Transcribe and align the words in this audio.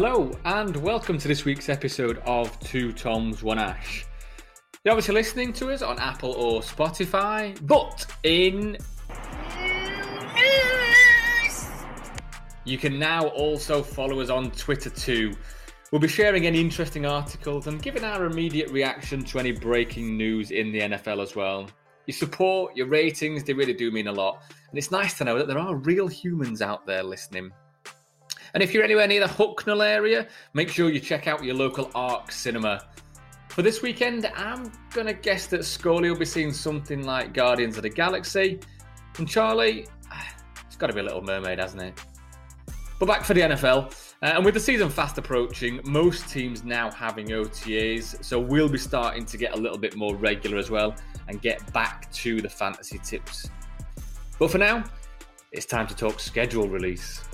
Hello, 0.00 0.30
and 0.44 0.76
welcome 0.76 1.18
to 1.18 1.26
this 1.26 1.44
week's 1.44 1.68
episode 1.68 2.18
of 2.18 2.56
Two 2.60 2.92
Toms, 2.92 3.42
One 3.42 3.58
Ash. 3.58 4.06
You're 4.84 4.92
obviously 4.92 5.14
listening 5.14 5.52
to 5.54 5.72
us 5.72 5.82
on 5.82 5.98
Apple 5.98 6.30
or 6.34 6.60
Spotify, 6.60 7.58
but 7.66 8.06
in. 8.22 8.76
You 12.64 12.78
can 12.78 13.00
now 13.00 13.26
also 13.26 13.82
follow 13.82 14.20
us 14.20 14.30
on 14.30 14.52
Twitter 14.52 14.88
too. 14.88 15.34
We'll 15.90 16.00
be 16.00 16.06
sharing 16.06 16.46
any 16.46 16.60
interesting 16.60 17.04
articles 17.04 17.66
and 17.66 17.82
giving 17.82 18.04
our 18.04 18.26
immediate 18.26 18.70
reaction 18.70 19.24
to 19.24 19.40
any 19.40 19.50
breaking 19.50 20.16
news 20.16 20.52
in 20.52 20.70
the 20.70 20.78
NFL 20.78 21.20
as 21.20 21.34
well. 21.34 21.68
Your 22.06 22.14
support, 22.14 22.76
your 22.76 22.86
ratings, 22.86 23.42
they 23.42 23.52
really 23.52 23.74
do 23.74 23.90
mean 23.90 24.06
a 24.06 24.12
lot. 24.12 24.44
And 24.70 24.78
it's 24.78 24.92
nice 24.92 25.18
to 25.18 25.24
know 25.24 25.38
that 25.38 25.48
there 25.48 25.58
are 25.58 25.74
real 25.74 26.06
humans 26.06 26.62
out 26.62 26.86
there 26.86 27.02
listening. 27.02 27.50
And 28.54 28.62
if 28.62 28.72
you're 28.72 28.82
anywhere 28.82 29.06
near 29.06 29.20
the 29.20 29.32
Hucknall 29.32 29.84
area, 29.84 30.26
make 30.54 30.68
sure 30.68 30.90
you 30.90 31.00
check 31.00 31.26
out 31.26 31.44
your 31.44 31.54
local 31.54 31.90
ARC 31.94 32.32
cinema. 32.32 32.86
For 33.48 33.62
this 33.62 33.82
weekend, 33.82 34.26
I'm 34.36 34.70
going 34.92 35.06
to 35.06 35.12
guess 35.12 35.46
that 35.48 35.64
Scully 35.64 36.10
will 36.10 36.18
be 36.18 36.24
seeing 36.24 36.52
something 36.52 37.04
like 37.04 37.32
Guardians 37.32 37.76
of 37.76 37.82
the 37.82 37.90
Galaxy. 37.90 38.60
And 39.18 39.28
Charlie, 39.28 39.86
it's 40.66 40.76
got 40.76 40.88
to 40.88 40.92
be 40.92 41.00
a 41.00 41.04
Little 41.04 41.22
Mermaid, 41.22 41.58
hasn't 41.58 41.82
it? 41.82 42.00
But 42.98 43.06
back 43.06 43.24
for 43.24 43.34
the 43.34 43.42
NFL. 43.42 43.94
Uh, 44.20 44.26
and 44.34 44.44
with 44.44 44.54
the 44.54 44.60
season 44.60 44.90
fast 44.90 45.18
approaching, 45.18 45.80
most 45.84 46.28
teams 46.28 46.64
now 46.64 46.90
having 46.90 47.28
OTAs, 47.28 48.24
so 48.24 48.40
we'll 48.40 48.68
be 48.68 48.78
starting 48.78 49.24
to 49.24 49.36
get 49.36 49.54
a 49.54 49.56
little 49.56 49.78
bit 49.78 49.96
more 49.96 50.16
regular 50.16 50.58
as 50.58 50.70
well 50.70 50.96
and 51.28 51.40
get 51.40 51.72
back 51.72 52.10
to 52.12 52.40
the 52.40 52.48
fantasy 52.48 52.98
tips. 52.98 53.48
But 54.38 54.50
for 54.50 54.58
now, 54.58 54.82
it's 55.52 55.66
time 55.66 55.86
to 55.86 55.94
talk 55.94 56.18
schedule 56.18 56.68
release. 56.68 57.27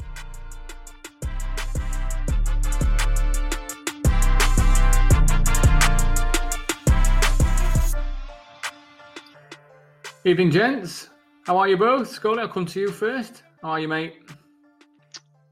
Evening, 10.26 10.50
gents. 10.50 11.10
How 11.44 11.58
are 11.58 11.68
you 11.68 11.76
both? 11.76 12.08
Scully, 12.08 12.40
I'll 12.40 12.48
come 12.48 12.64
to 12.64 12.80
you 12.80 12.88
first. 12.88 13.42
How 13.60 13.72
are 13.72 13.80
you, 13.80 13.88
mate? 13.88 14.22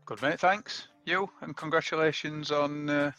Good, 0.07 0.23
mate. 0.23 0.41
Thanks. 0.41 0.89
You, 1.05 1.29
and 1.43 1.55
congratulations 1.55 2.51
on 2.51 2.89
uh, 2.89 3.13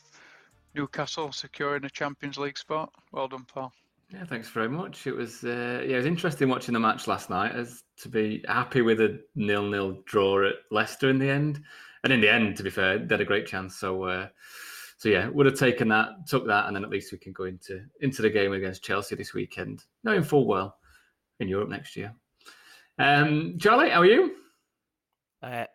Newcastle 0.73 1.31
securing 1.31 1.85
a 1.85 1.91
Champions 1.91 2.39
League 2.39 2.57
spot. 2.57 2.91
Well 3.11 3.27
done, 3.27 3.45
Paul. 3.45 3.71
Yeah, 4.11 4.25
thanks 4.25 4.49
very 4.49 4.67
much. 4.67 5.05
It 5.05 5.15
was 5.15 5.43
uh, 5.43 5.83
yeah, 5.85 5.93
it 5.93 5.97
was 5.97 6.05
interesting 6.07 6.49
watching 6.49 6.73
the 6.73 6.79
match 6.79 7.07
last 7.07 7.29
night. 7.29 7.53
As 7.53 7.83
to 7.97 8.09
be 8.09 8.43
happy 8.47 8.81
with 8.81 8.99
a 8.99 9.19
nil-nil 9.35 10.01
draw 10.05 10.47
at 10.47 10.55
Leicester 10.71 11.11
in 11.11 11.19
the 11.19 11.29
end, 11.29 11.61
and 12.03 12.11
in 12.11 12.19
the 12.19 12.33
end, 12.33 12.57
to 12.57 12.63
be 12.63 12.71
fair, 12.71 12.97
they 12.97 13.13
had 13.13 13.21
a 13.21 13.25
great 13.25 13.45
chance. 13.45 13.75
So, 13.75 14.05
uh, 14.05 14.27
so 14.97 15.07
yeah, 15.07 15.27
would 15.27 15.45
have 15.45 15.59
taken 15.59 15.87
that, 15.89 16.25
took 16.27 16.47
that, 16.47 16.65
and 16.65 16.75
then 16.75 16.83
at 16.83 16.89
least 16.89 17.11
we 17.11 17.19
can 17.19 17.31
go 17.31 17.43
into 17.43 17.85
into 18.01 18.23
the 18.23 18.29
game 18.31 18.53
against 18.53 18.83
Chelsea 18.83 19.15
this 19.15 19.35
weekend, 19.35 19.83
knowing 20.03 20.23
full 20.23 20.47
well 20.47 20.77
in 21.39 21.47
Europe 21.47 21.69
next 21.69 21.95
year. 21.95 22.13
Um, 22.99 23.57
Charlie, 23.59 23.89
how 23.89 24.01
are 24.01 24.05
you? 24.05 24.35
Uh, 25.41 25.65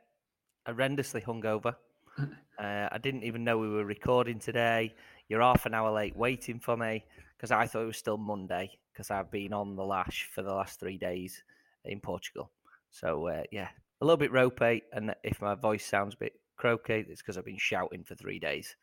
horrendously 0.68 1.24
hungover. 1.24 1.74
Uh, 2.58 2.88
I 2.90 2.98
didn't 2.98 3.22
even 3.22 3.44
know 3.44 3.56
we 3.56 3.68
were 3.68 3.84
recording 3.84 4.40
today. 4.40 4.92
You're 5.28 5.42
half 5.42 5.64
an 5.64 5.74
hour 5.74 5.92
late 5.92 6.16
waiting 6.16 6.58
for 6.58 6.76
me 6.76 7.04
because 7.36 7.52
I 7.52 7.68
thought 7.68 7.84
it 7.84 7.86
was 7.86 7.96
still 7.96 8.16
Monday 8.16 8.76
because 8.92 9.12
I've 9.12 9.30
been 9.30 9.52
on 9.52 9.76
the 9.76 9.84
lash 9.84 10.28
for 10.34 10.42
the 10.42 10.52
last 10.52 10.80
three 10.80 10.98
days 10.98 11.40
in 11.84 12.00
Portugal. 12.00 12.50
So 12.90 13.28
uh, 13.28 13.44
yeah, 13.52 13.68
a 14.00 14.04
little 14.04 14.16
bit 14.16 14.32
ropey, 14.32 14.82
and 14.92 15.14
if 15.22 15.40
my 15.40 15.54
voice 15.54 15.86
sounds 15.86 16.14
a 16.14 16.18
bit 16.18 16.32
croaky, 16.56 17.06
it's 17.08 17.22
because 17.22 17.38
I've 17.38 17.44
been 17.44 17.58
shouting 17.58 18.02
for 18.02 18.16
three 18.16 18.40
days. 18.40 18.74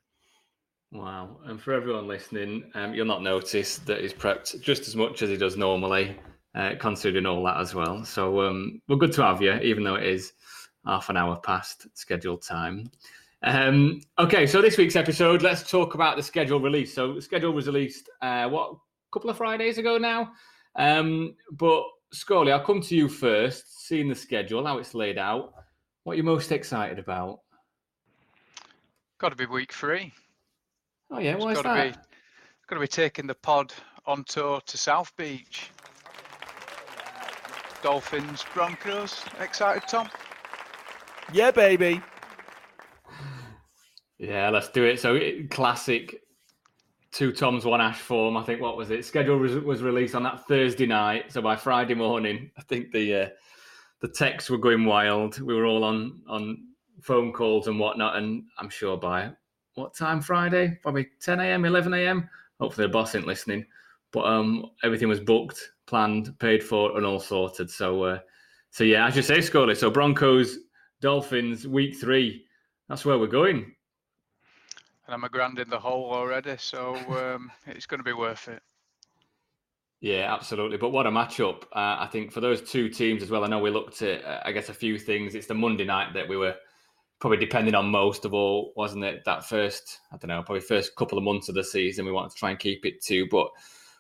Wow! 0.94 1.39
And 1.44 1.61
for 1.61 1.73
everyone 1.73 2.07
listening, 2.07 2.71
um, 2.75 2.94
you'll 2.94 3.05
not 3.05 3.23
notice 3.23 3.79
that 3.79 4.00
he's 4.00 4.13
prepped 4.13 4.61
just 4.61 4.88
as 4.88 4.95
much 4.95 5.21
as 5.21 5.29
he 5.29 5.35
does 5.35 5.57
normally 5.57 6.16
uh, 6.55 6.71
considering 6.79 7.25
all 7.25 7.43
that 7.43 7.57
as 7.57 7.75
well. 7.75 8.03
So 8.05 8.41
um, 8.41 8.81
we're 8.88 8.95
good 8.95 9.13
to 9.13 9.23
have 9.23 9.41
you, 9.41 9.53
even 9.55 9.83
though 9.83 9.95
it 9.95 10.05
is 10.05 10.33
half 10.85 11.09
an 11.09 11.17
hour 11.17 11.35
past 11.38 11.88
scheduled 11.93 12.41
time. 12.41 12.89
Um, 13.43 14.01
okay, 14.17 14.47
so 14.47 14.61
this 14.61 14.77
week's 14.77 14.95
episode, 14.95 15.41
let's 15.41 15.69
talk 15.69 15.94
about 15.94 16.15
the 16.17 16.23
schedule 16.23 16.59
release. 16.59 16.94
So 16.94 17.13
the 17.13 17.21
schedule 17.21 17.51
was 17.51 17.67
released 17.67 18.09
uh, 18.21 18.47
what 18.49 18.71
a 18.71 18.75
couple 19.13 19.29
of 19.29 19.38
Fridays 19.38 19.77
ago 19.77 19.97
now. 19.97 20.31
Um, 20.75 21.35
but 21.51 21.83
Scully, 22.11 22.51
I'll 22.51 22.65
come 22.65 22.81
to 22.81 22.95
you 22.95 23.09
first. 23.09 23.85
Seeing 23.88 24.09
the 24.09 24.15
schedule, 24.15 24.65
how 24.65 24.79
it's 24.79 24.95
laid 24.95 25.19
out, 25.19 25.53
what 26.03 26.13
are 26.13 26.17
you 26.17 26.23
most 26.23 26.51
excited 26.51 26.97
about? 26.97 27.39
Got 29.19 29.29
to 29.29 29.35
be 29.35 29.45
week 29.45 29.71
three. 29.73 30.11
Oh 31.11 31.19
yeah, 31.19 31.35
why 31.35 31.51
is 31.51 31.61
that? 31.61 31.94
Be, 31.94 31.99
got 32.67 32.75
to 32.75 32.81
be 32.81 32.88
taking 32.88 33.27
the 33.27 33.35
pod 33.35 33.73
on 34.07 34.23
tour 34.23 34.59
to 34.65 34.77
South 34.77 35.15
Beach. 35.17 35.69
Dolphins, 37.85 38.44
Broncos. 38.51 39.23
Excited, 39.40 39.84
Tom? 39.88 40.09
Yeah, 41.31 41.51
baby. 41.51 42.01
Yeah, 44.18 44.50
let's 44.50 44.69
do 44.69 44.85
it. 44.85 45.00
So, 45.00 45.19
classic 45.51 46.24
two 47.12 47.31
Toms, 47.31 47.63
one 47.63 47.81
Ash 47.81 48.00
form. 48.00 48.38
I 48.38 48.44
think 48.44 48.59
what 48.59 48.75
was 48.75 48.90
it? 48.90 49.06
Schedule 49.06 49.38
was, 49.38 49.57
was 49.57 49.84
released 49.84 50.16
on 50.16 50.24
that 50.24 50.47
Thursday 50.47 50.88
night. 50.88 51.31
So 51.31 51.44
by 51.44 51.56
Friday 51.56 51.94
morning, 51.94 52.50
I 52.57 52.63
think 52.63 52.91
the 52.91 53.13
uh, 53.13 53.29
the 54.00 54.07
texts 54.07 54.50
were 54.50 54.57
going 54.57 54.85
wild. 54.85 55.40
We 55.40 55.53
were 55.53 55.68
all 55.68 55.84
on 55.84 56.24
on 56.28 56.66
phone 57.03 57.31
calls 57.31 57.68
and 57.68 57.79
whatnot. 57.79 58.16
And 58.16 58.45
I'm 58.57 58.72
sure 58.72 58.97
by 58.97 59.29
what 59.75 59.94
time 59.94 60.22
Friday? 60.22 60.79
Probably 60.81 61.07
10 61.22 61.40
a.m., 61.40 61.66
11 61.66 61.94
a.m. 61.94 62.28
Hopefully 62.59 62.88
the 62.88 62.94
boss 62.94 63.13
ain't 63.13 63.28
listening. 63.28 63.63
But 64.12 64.25
um, 64.25 64.72
everything 64.84 65.07
was 65.07 65.19
booked 65.19 65.69
planned, 65.88 66.38
paid 66.40 66.63
for, 66.63 66.97
and 66.97 67.06
all 67.06 67.19
sorted. 67.19 67.69
So, 67.69 68.03
uh, 68.03 68.19
so 68.72 68.84
yeah, 68.84 69.07
as 69.07 69.16
you 69.16 69.22
say, 69.22 69.41
Scully. 69.41 69.75
So 69.75 69.90
Broncos, 69.90 70.57
Dolphins, 71.01 71.68
week 71.68 71.96
three. 71.96 72.46
That's 72.90 73.06
where 73.06 73.18
we're 73.18 73.28
going. 73.28 73.75
And 75.06 75.13
I'm 75.13 75.24
a 75.24 75.29
grand 75.29 75.59
in 75.59 75.69
the 75.69 75.79
hole 75.79 76.12
already, 76.12 76.56
so 76.57 76.95
um, 76.95 77.51
it's 77.68 77.85
going 77.85 78.00
to 78.00 78.03
be 78.03 78.13
worth 78.13 78.47
it. 78.47 78.62
Yeah, 80.01 80.34
absolutely. 80.34 80.78
But 80.78 80.90
what 80.90 81.07
a 81.07 81.12
matchup! 81.12 81.63
Uh, 81.74 81.97
I 82.00 82.07
think 82.12 82.31
for 82.31 82.41
those 82.41 82.62
two 82.62 82.90
teams 82.90 83.24
as 83.24 83.31
well. 83.31 83.44
I 83.44 83.47
know 83.47 83.59
we 83.59 83.72
looked 83.72 84.01
at, 84.01 84.24
uh, 84.24 84.41
I 84.44 84.51
guess, 84.51 84.69
a 84.69 84.74
few 84.74 85.00
things. 85.00 85.35
It's 85.35 85.47
the 85.47 85.53
Monday 85.53 85.85
night 85.85 86.13
that 86.13 86.28
we 86.28 86.38
were 86.38 86.56
probably 87.19 87.38
depending 87.38 87.75
on 87.75 87.88
most 87.88 88.25
of 88.25 88.34
all, 88.34 88.74
wasn't 88.75 89.03
it? 89.03 89.24
That 89.25 89.45
first, 89.45 90.00
I 90.12 90.18
don't 90.18 90.28
know, 90.28 90.44
probably 90.44 90.62
first 90.62 90.95
couple 90.95 91.18
of 91.18 91.24
months 91.24 91.50
of 91.50 91.56
the 91.56 91.63
season, 91.63 92.06
we 92.06 92.12
wanted 92.12 92.31
to 92.31 92.38
try 92.38 92.50
and 92.51 92.59
keep 92.59 92.85
it 92.85 93.01
to, 93.06 93.28
but 93.31 93.47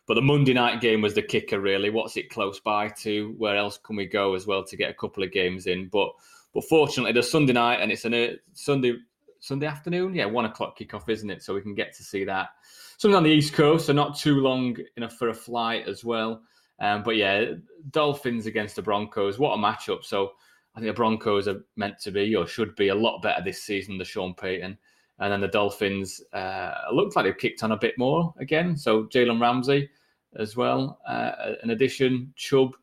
but 0.07 0.15
the 0.15 0.21
Monday 0.21 0.53
night 0.53 0.81
game 0.81 1.01
was 1.01 1.13
the 1.13 1.21
kicker, 1.21 1.59
really. 1.59 1.89
What's 1.89 2.17
it 2.17 2.29
close 2.29 2.59
by 2.59 2.89
to? 2.89 3.33
Where 3.37 3.57
else 3.57 3.77
can 3.77 3.95
we 3.95 4.05
go 4.05 4.35
as 4.35 4.45
well 4.45 4.63
to 4.63 4.77
get 4.77 4.91
a 4.91 4.95
couple 4.95 5.23
of 5.23 5.31
games 5.31 5.67
in? 5.67 5.89
But 5.91 6.09
but 6.53 6.63
fortunately, 6.65 7.11
the 7.11 7.23
Sunday 7.23 7.53
night 7.53 7.81
and 7.81 7.91
it's 7.91 8.05
a 8.05 8.37
Sunday 8.53 8.95
Sunday 9.39 9.67
afternoon, 9.67 10.15
yeah, 10.15 10.25
one 10.25 10.45
o'clock 10.45 10.77
kickoff, 10.77 11.07
isn't 11.07 11.29
it? 11.29 11.43
So 11.43 11.53
we 11.53 11.61
can 11.61 11.75
get 11.75 11.93
to 11.93 12.03
see 12.03 12.23
that. 12.23 12.49
Something 12.97 13.15
on 13.15 13.23
the 13.23 13.29
East 13.29 13.53
Coast, 13.53 13.85
so 13.85 13.93
not 13.93 14.17
too 14.17 14.37
long 14.37 14.75
enough 14.97 15.13
for 15.13 15.29
a 15.29 15.33
flight 15.33 15.87
as 15.87 16.03
well. 16.03 16.41
Um, 16.79 17.03
but 17.03 17.15
yeah, 17.15 17.53
Dolphins 17.91 18.47
against 18.47 18.75
the 18.75 18.81
Broncos, 18.81 19.37
what 19.37 19.53
a 19.53 19.57
matchup! 19.57 20.03
So 20.03 20.31
I 20.75 20.79
think 20.79 20.89
the 20.89 20.97
Broncos 20.97 21.47
are 21.47 21.63
meant 21.75 21.99
to 21.99 22.11
be 22.11 22.35
or 22.35 22.47
should 22.47 22.75
be 22.75 22.89
a 22.89 22.95
lot 22.95 23.21
better 23.21 23.43
this 23.43 23.61
season 23.61 23.97
than 23.97 24.05
Sean 24.05 24.33
Payton. 24.33 24.77
And 25.19 25.31
then 25.31 25.41
the 25.41 25.47
Dolphins 25.47 26.21
uh, 26.33 26.73
looked 26.91 27.15
like 27.15 27.25
they've 27.25 27.37
kicked 27.37 27.63
on 27.63 27.71
a 27.71 27.77
bit 27.77 27.97
more 27.97 28.33
again. 28.39 28.75
So 28.75 29.05
Jalen 29.05 29.39
Ramsey 29.39 29.89
as 30.37 30.57
well. 30.57 30.99
Uh, 31.07 31.53
in 31.63 31.69
addition, 31.69 32.33
Chubb, 32.35 32.75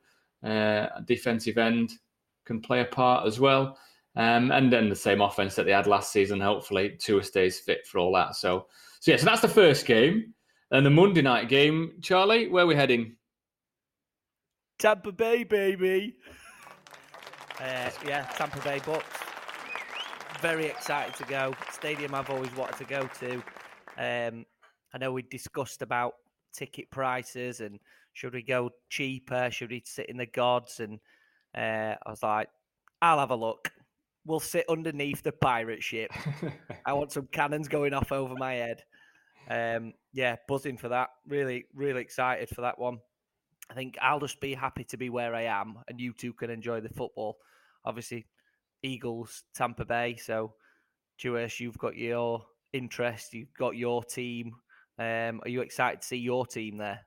uh, 0.43 0.87
defensive 1.05 1.59
end, 1.59 1.93
can 2.45 2.61
play 2.61 2.81
a 2.81 2.87
part 2.87 3.27
as 3.27 3.39
well. 3.39 3.77
Um, 4.17 4.51
and 4.51 4.73
then 4.73 4.89
the 4.89 4.97
same 4.97 5.21
offense 5.21 5.55
that 5.55 5.65
they 5.65 5.73
had 5.73 5.87
last 5.87 6.13
season. 6.13 6.41
Hopefully, 6.41 6.97
Tua 6.99 7.23
stays 7.23 7.61
fit 7.61 7.87
for 7.87 7.99
all 7.99 8.13
that. 8.15 8.35
So, 8.35 8.67
so 9.01 9.11
yeah, 9.11 9.17
so 9.17 9.27
that's 9.27 9.43
the 9.43 9.49
first 9.49 9.87
game. 9.87 10.35
And 10.71 10.85
the 10.87 10.91
Monday 10.91 11.23
night 11.23 11.49
game, 11.49 11.93
Charlie, 12.01 12.49
where 12.49 12.65
are 12.65 12.67
we 12.67 12.75
heading? 12.75 13.17
Tampa 14.79 15.13
Bay, 15.13 15.45
baby. 15.45 16.17
Uh, 17.61 17.91
yeah, 18.07 18.25
Tampa 18.35 18.59
Bay 18.61 18.81
Bucks 18.85 19.32
very 20.43 20.67
excited 20.67 21.15
to 21.15 21.25
go. 21.25 21.55
Stadium 21.71 22.17
I've 22.17 22.29
always 22.29 22.55
wanted 22.57 22.77
to 22.79 22.85
go 22.85 23.09
to. 23.21 23.35
Um, 23.97 24.45
I 24.93 24.99
know 24.99 25.13
we 25.13 25.23
discussed 25.23 25.83
about 25.83 26.15
ticket 26.53 26.91
prices 26.91 27.61
and 27.61 27.79
should 28.13 28.35
we 28.35 28.43
go 28.43 28.71
cheaper? 28.91 29.51
Should 29.53 29.71
we 29.71 29.85
sit 29.87 30.11
in 30.11 30.17
the 30.17 30.27
gods? 30.27 30.81
And 30.81 30.99
uh, 31.57 31.95
I 32.05 32.11
was 32.11 32.25
like, 32.25 32.49
I'll 33.01 33.21
have 33.21 33.31
a 33.31 33.37
look. 33.37 33.71
We'll 34.27 34.41
sit 34.41 34.65
underneath 34.69 35.23
the 35.23 35.31
pirate 35.31 35.83
ship. 35.83 36.11
I 36.87 36.93
want 36.93 37.13
some 37.13 37.29
cannons 37.31 37.69
going 37.69 37.95
off 37.95 38.11
over 38.11 38.35
my 38.35 38.55
head. 38.55 38.83
Um, 39.49 39.93
yeah, 40.13 40.37
buzzing 40.49 40.77
for 40.77 40.89
that. 40.89 41.11
Really, 41.25 41.67
really 41.73 42.01
excited 42.01 42.49
for 42.49 42.63
that 42.63 42.81
one. 42.81 42.99
I 43.71 43.75
think 43.75 43.97
I'll 44.03 44.21
just 44.21 44.41
be 44.41 44.55
happy 44.55 44.83
to 44.85 44.97
be 44.97 45.09
where 45.09 45.37
I 45.37 45.43
am, 45.43 45.79
and 45.89 46.01
you 46.01 46.13
two 46.13 46.33
can 46.33 46.51
enjoy 46.51 46.81
the 46.81 46.89
football. 46.89 47.39
Obviously, 47.85 48.27
Eagles, 48.83 49.45
Tampa 49.55 49.85
Bay. 49.85 50.17
So 50.17 50.55
Jewess, 51.19 51.61
you've 51.61 51.79
got 51.79 51.97
your 51.97 52.45
interest, 52.73 53.35
you've 53.35 53.55
got 53.59 53.77
your 53.77 54.03
team. 54.05 54.53
Um, 54.99 55.41
are 55.45 55.49
you 55.49 55.61
excited 55.61 56.01
to 56.03 56.07
see 56.07 56.17
your 56.17 56.47
team 56.47 56.79
there? 56.79 57.01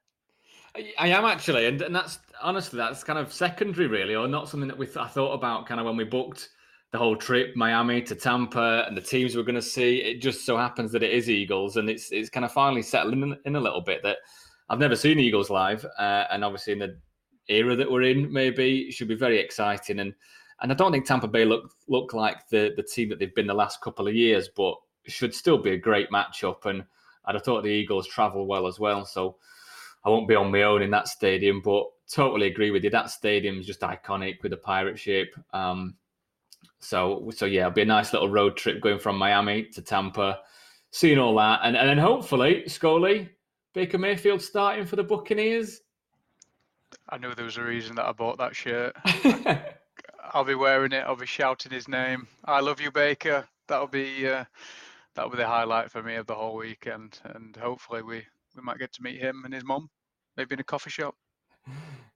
I 0.99 1.07
am 1.07 1.23
actually, 1.23 1.67
and, 1.67 1.81
and 1.81 1.95
that's 1.95 2.19
honestly 2.41 2.77
that's 2.77 3.03
kind 3.03 3.17
of 3.17 3.31
secondary, 3.31 3.87
really, 3.87 4.15
or 4.15 4.27
not 4.27 4.49
something 4.49 4.67
that 4.67 4.77
we 4.77 4.85
th- 4.85 4.97
I 4.97 5.07
thought 5.07 5.33
about 5.33 5.65
kind 5.65 5.79
of 5.79 5.85
when 5.85 5.95
we 5.95 6.03
booked 6.03 6.49
the 6.91 6.97
whole 6.97 7.15
trip, 7.15 7.55
Miami 7.55 8.01
to 8.01 8.15
Tampa, 8.15 8.83
and 8.85 8.95
the 8.95 9.01
teams 9.01 9.35
we're 9.35 9.43
going 9.43 9.55
to 9.55 9.61
see. 9.61 9.97
It 9.97 10.21
just 10.21 10.45
so 10.45 10.57
happens 10.57 10.91
that 10.91 11.03
it 11.03 11.11
is 11.11 11.29
Eagles, 11.29 11.77
and 11.77 11.89
it's 11.89 12.11
it's 12.11 12.29
kind 12.29 12.45
of 12.45 12.51
finally 12.51 12.81
settling 12.81 13.21
in, 13.21 13.37
in 13.45 13.55
a 13.55 13.61
little 13.61 13.81
bit 13.81 14.03
that 14.03 14.17
I've 14.69 14.79
never 14.79 14.95
seen 14.95 15.19
Eagles 15.19 15.49
live, 15.49 15.85
uh, 15.97 16.25
and 16.29 16.43
obviously 16.43 16.73
in 16.73 16.79
the 16.79 16.99
era 17.47 17.75
that 17.75 17.89
we're 17.89 18.03
in, 18.03 18.31
maybe 18.31 18.81
it 18.81 18.93
should 18.93 19.07
be 19.07 19.15
very 19.15 19.39
exciting. 19.39 19.99
And 19.99 20.13
and 20.61 20.71
I 20.71 20.75
don't 20.75 20.91
think 20.91 21.05
Tampa 21.05 21.27
Bay 21.27 21.45
look 21.45 21.73
look 21.87 22.13
like 22.13 22.47
the 22.49 22.73
the 22.75 22.83
team 22.83 23.09
that 23.09 23.19
they've 23.19 23.35
been 23.35 23.47
the 23.47 23.53
last 23.53 23.81
couple 23.81 24.07
of 24.07 24.15
years, 24.15 24.49
but 24.55 24.75
should 25.05 25.33
still 25.33 25.57
be 25.57 25.71
a 25.71 25.77
great 25.77 26.09
matchup. 26.09 26.65
And 26.65 26.83
I'd 27.25 27.35
have 27.35 27.43
thought 27.43 27.63
the 27.63 27.69
Eagles 27.69 28.07
travel 28.07 28.47
well 28.47 28.67
as 28.67 28.79
well, 28.79 29.05
so 29.05 29.37
I 30.03 30.09
won't 30.09 30.27
be 30.27 30.35
on 30.35 30.51
my 30.51 30.63
own 30.63 30.81
in 30.81 30.91
that 30.91 31.07
stadium. 31.07 31.61
But 31.61 31.85
totally 32.09 32.47
agree 32.47 32.71
with 32.71 32.83
you. 32.83 32.89
That 32.89 33.09
stadium's 33.09 33.65
just 33.65 33.81
iconic 33.81 34.41
with 34.43 34.51
the 34.51 34.57
pirate 34.57 34.97
shape. 34.97 35.35
Um, 35.53 35.95
so 36.79 37.29
so 37.35 37.45
yeah, 37.45 37.61
it'll 37.61 37.71
be 37.71 37.81
a 37.81 37.85
nice 37.85 38.13
little 38.13 38.29
road 38.29 38.55
trip 38.55 38.81
going 38.81 38.99
from 38.99 39.17
Miami 39.17 39.65
to 39.73 39.81
Tampa, 39.81 40.39
seeing 40.91 41.19
all 41.19 41.35
that, 41.35 41.61
and 41.63 41.75
and 41.75 41.89
then 41.89 41.97
hopefully 41.97 42.67
Scully, 42.67 43.29
Baker 43.73 43.97
Mayfield 43.97 44.41
starting 44.41 44.85
for 44.85 44.95
the 44.95 45.03
Buccaneers. 45.03 45.81
I 47.09 47.17
knew 47.17 47.33
there 47.33 47.45
was 47.45 47.57
a 47.57 47.63
reason 47.63 47.95
that 47.97 48.05
I 48.05 48.13
bought 48.13 48.37
that 48.37 48.55
shirt. 48.55 48.95
I'll 50.35 50.43
be 50.43 50.53
wearing 50.53 50.91
it. 50.91 51.05
I'll 51.07 51.15
be 51.15 51.25
shouting 51.25 51.71
his 51.71 51.87
name. 51.87 52.27
I 52.43 52.59
love 52.59 52.81
you, 52.81 52.91
Baker. 52.91 53.47
That'll 53.69 53.87
be 53.87 54.27
uh, 54.27 54.43
that'll 55.15 55.31
be 55.31 55.37
the 55.37 55.47
highlight 55.47 55.89
for 55.89 56.03
me 56.03 56.15
of 56.15 56.27
the 56.27 56.35
whole 56.35 56.57
weekend, 56.57 57.21
and 57.23 57.55
hopefully 57.55 58.01
we 58.01 58.21
we 58.53 58.61
might 58.61 58.77
get 58.77 58.91
to 58.93 59.01
meet 59.01 59.17
him 59.17 59.43
and 59.45 59.53
his 59.53 59.63
mum, 59.63 59.89
maybe 60.35 60.53
in 60.53 60.59
a 60.59 60.63
coffee 60.65 60.89
shop. 60.89 61.15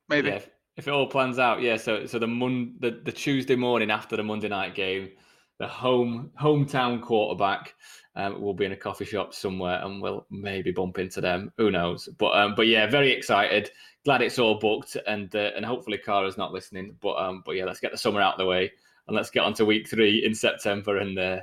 Maybe. 0.10 0.28
Yeah, 0.28 0.42
if 0.76 0.86
it 0.86 0.92
all 0.92 1.08
plans 1.08 1.40
out, 1.40 1.62
yeah. 1.62 1.78
So 1.78 2.06
so 2.08 2.20
the 2.20 2.28
mon 2.28 2.76
the, 2.82 3.00
the 3.06 3.12
Tuesday 3.14 3.56
morning 3.56 3.90
after 3.90 4.18
the 4.18 4.24
Monday 4.24 4.50
night 4.50 4.76
game, 4.76 5.12
the 5.60 5.68
home 5.68 6.32
hometown 6.42 7.02
quarterback 7.02 7.76
um, 8.16 8.42
will 8.42 8.54
be 8.54 8.66
in 8.66 8.72
a 8.72 8.78
coffee 8.78 9.06
shop 9.06 9.34
somewhere, 9.34 9.82
and 9.84 10.02
we'll 10.02 10.26
maybe 10.30 10.72
bump 10.72 10.98
into 11.00 11.22
them. 11.22 11.52
Who 11.58 11.70
knows? 11.70 12.10
But 12.18 12.38
um, 12.38 12.56
but 12.56 12.68
yeah, 12.68 12.88
very 12.88 13.12
excited. 13.12 13.70
Glad 14.06 14.22
it's 14.22 14.40
all 14.40 14.60
booked, 14.60 14.98
and 15.06 15.34
uh, 15.36 15.52
and 15.56 15.66
hopefully 15.66 15.98
Cara's 15.98 16.38
not 16.38 16.54
listening. 16.54 16.96
But 17.02 17.16
um, 17.18 17.44
but 17.46 17.56
yeah, 17.56 17.66
let's 17.66 17.80
get 17.82 17.92
the 17.92 17.98
summer 17.98 18.22
out 18.22 18.36
of 18.36 18.40
the 18.40 18.46
way, 18.46 18.72
and 19.08 19.16
let's 19.16 19.30
get 19.30 19.44
on 19.44 19.54
to 19.56 19.66
week 19.66 19.90
three 19.90 20.24
in 20.26 20.34
September, 20.34 20.98
and 20.98 21.20
uh, 21.20 21.40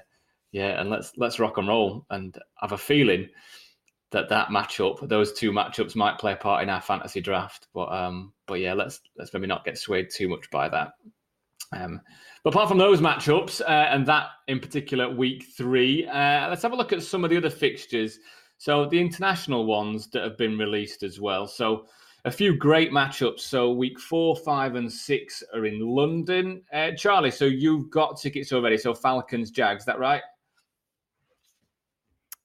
yeah, 0.53 0.81
and 0.81 0.89
let's 0.91 1.13
let's 1.17 1.39
rock 1.39 1.59
and 1.59 1.69
roll. 1.69 2.07
And 2.11 2.37
I 2.61 2.65
have 2.67 2.73
a 2.73 2.79
feeling 2.79 3.29
that 4.13 4.31
that 4.31 4.49
matchup, 4.49 5.07
those 5.09 5.35
two 5.35 5.53
matchups, 5.53 5.95
might 5.95 6.19
play 6.19 6.33
a 6.33 6.37
part 6.37 6.63
in 6.63 6.71
our 6.71 6.81
fantasy 6.81 7.21
draft. 7.21 7.69
But 7.75 7.93
um, 7.93 8.33
but 8.47 8.61
yeah, 8.61 8.73
let's 8.73 9.01
let's 9.19 9.33
maybe 9.35 9.47
not 9.47 9.65
get 9.65 9.79
swayed 9.79 10.09
too 10.11 10.29
much 10.29 10.51
by 10.51 10.71
that. 10.71 10.93
Um, 11.73 12.01
apart 12.47 12.69
from 12.69 12.79
those 12.79 13.01
matchups 13.01 13.61
uh, 13.61 13.89
and 13.91 14.07
that 14.07 14.29
in 14.47 14.61
particular, 14.61 15.11
week 15.11 15.47
three, 15.57 16.07
uh, 16.07 16.49
let's 16.49 16.63
have 16.63 16.73
a 16.73 16.77
look 16.77 16.93
at 16.93 17.03
some 17.03 17.25
of 17.25 17.31
the 17.31 17.37
other 17.37 17.51
fixtures. 17.51 18.21
So 18.59 18.87
the 18.87 19.01
international 19.01 19.67
ones 19.67 20.09
that 20.11 20.23
have 20.23 20.39
been 20.39 20.57
released 20.57 21.03
as 21.03 21.21
well. 21.21 21.47
So 21.47 21.87
a 22.25 22.31
few 22.31 22.57
great 22.57 22.93
matchups. 22.93 23.41
So 23.41 23.73
week 23.73 23.99
four, 23.99 24.37
five, 24.37 24.77
and 24.77 24.91
six 24.91 25.43
are 25.53 25.67
in 25.67 25.81
London. 25.81 26.63
Uh, 26.73 26.93
Charlie, 26.93 27.31
so 27.31 27.45
you've 27.45 27.91
got 27.91 28.19
tickets 28.19 28.53
already. 28.53 28.79
So 28.79 28.95
Falcons, 28.95 29.51
Jags, 29.51 29.85
that 29.85 29.99
right? 29.99 30.23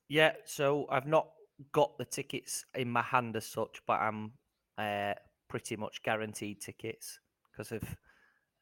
Yeah. 0.09 0.33
So 0.45 0.87
I've 0.89 1.07
not 1.07 1.29
got 1.71 1.97
the 1.97 2.05
tickets 2.05 2.65
in 2.75 2.89
my 2.89 3.03
hand 3.03 3.35
as 3.35 3.45
such, 3.45 3.81
but 3.85 4.01
I'm 4.01 4.31
uh, 4.77 5.13
pretty 5.47 5.75
much 5.75 6.01
guaranteed 6.03 6.59
tickets 6.59 7.19
because 7.51 7.71
of 7.71 7.83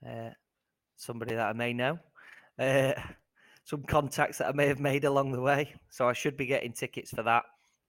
uh, 0.05 0.29
somebody 0.99 1.33
that 1.33 1.47
I 1.47 1.53
may 1.53 1.73
know, 1.73 1.97
uh, 2.59 2.93
some 3.63 3.83
contacts 3.83 4.37
that 4.37 4.49
I 4.49 4.51
may 4.51 4.67
have 4.67 4.79
made 4.79 5.05
along 5.05 5.31
the 5.31 5.41
way. 5.41 5.73
So 5.89 6.07
I 6.07 6.13
should 6.13 6.37
be 6.37 6.45
getting 6.45 6.73
tickets 6.73 7.11
for 7.11 7.23
that. 7.23 7.43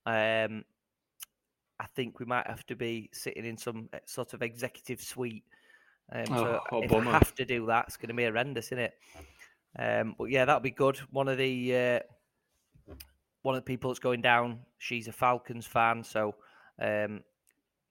Um, 0.06 0.64
I 1.78 1.86
think 1.94 2.18
we 2.18 2.26
might 2.26 2.46
have 2.46 2.64
to 2.66 2.76
be 2.76 3.10
sitting 3.12 3.44
in 3.44 3.56
some 3.56 3.88
uh, 3.92 3.98
sort 4.06 4.32
of 4.32 4.42
executive 4.42 5.00
suite. 5.00 5.44
Um, 6.12 6.24
oh, 6.30 6.36
so 6.36 6.60
oh, 6.72 6.82
if 6.82 6.90
bummer. 6.90 7.10
I 7.10 7.12
have 7.14 7.34
to 7.36 7.44
do 7.44 7.66
that, 7.66 7.86
it's 7.88 7.96
going 7.96 8.08
to 8.08 8.14
be 8.14 8.24
horrendous, 8.24 8.66
isn't 8.66 8.78
it? 8.78 8.94
Um, 9.78 10.14
but 10.18 10.30
yeah, 10.30 10.44
that'll 10.44 10.60
be 10.60 10.70
good. 10.70 10.98
One 11.10 11.28
of 11.28 11.38
the 11.38 11.76
uh, 12.88 12.94
one 13.42 13.54
of 13.54 13.60
the 13.60 13.66
people 13.66 13.90
that's 13.90 14.00
going 14.00 14.20
down, 14.20 14.60
she's 14.78 15.08
a 15.08 15.12
Falcons 15.12 15.66
fan, 15.66 16.04
so 16.04 16.34
um, 16.80 17.22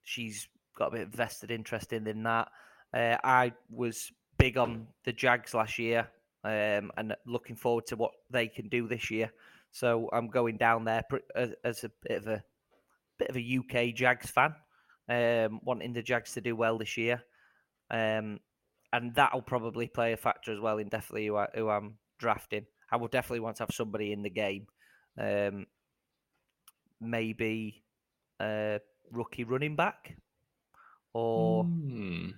she's 0.03 0.47
got 0.77 0.89
a 0.89 0.97
bit 0.97 1.07
of 1.07 1.09
vested 1.09 1.51
interest 1.51 1.93
in, 1.93 2.05
in 2.07 2.23
that. 2.23 2.49
Uh, 2.93 3.17
I 3.23 3.53
was 3.69 4.11
big 4.39 4.57
on 4.57 4.87
the 5.03 5.11
Jags 5.11 5.53
last 5.53 5.77
year, 5.77 6.07
um, 6.43 6.91
and 6.97 7.15
looking 7.27 7.55
forward 7.55 7.85
to 7.87 7.95
what 7.95 8.11
they 8.31 8.47
can 8.47 8.67
do 8.69 8.87
this 8.87 9.11
year. 9.11 9.31
So 9.71 10.09
I'm 10.11 10.29
going 10.29 10.57
down 10.57 10.85
there 10.85 11.03
as 11.35 11.83
a 11.83 11.91
bit 12.01 12.17
of 12.17 12.27
a 12.27 12.43
bit 13.19 13.29
of 13.29 13.37
a 13.37 13.59
UK 13.59 13.93
Jags 13.93 14.31
fan, 14.31 14.55
um, 15.09 15.59
wanting 15.63 15.93
the 15.93 16.01
Jags 16.01 16.33
to 16.33 16.41
do 16.41 16.55
well 16.55 16.79
this 16.79 16.97
year, 16.97 17.21
um, 17.91 18.39
and 18.93 19.13
that'll 19.13 19.43
probably 19.43 19.87
play 19.87 20.13
a 20.13 20.17
factor 20.17 20.51
as 20.51 20.59
well 20.59 20.79
in 20.79 20.87
definitely 20.87 21.27
who, 21.27 21.35
I, 21.35 21.47
who 21.53 21.69
I'm 21.69 21.95
drafting. 22.17 22.65
I 22.91 22.95
will 22.95 23.09
definitely 23.09 23.41
want 23.41 23.57
to 23.57 23.63
have 23.63 23.75
somebody 23.75 24.13
in 24.13 24.23
the 24.23 24.31
game, 24.31 24.65
um, 25.19 25.67
maybe 26.99 27.83
a 28.41 28.79
rookie 29.11 29.43
running 29.43 29.75
back, 29.75 30.15
or 31.13 31.65
mm 31.65 32.33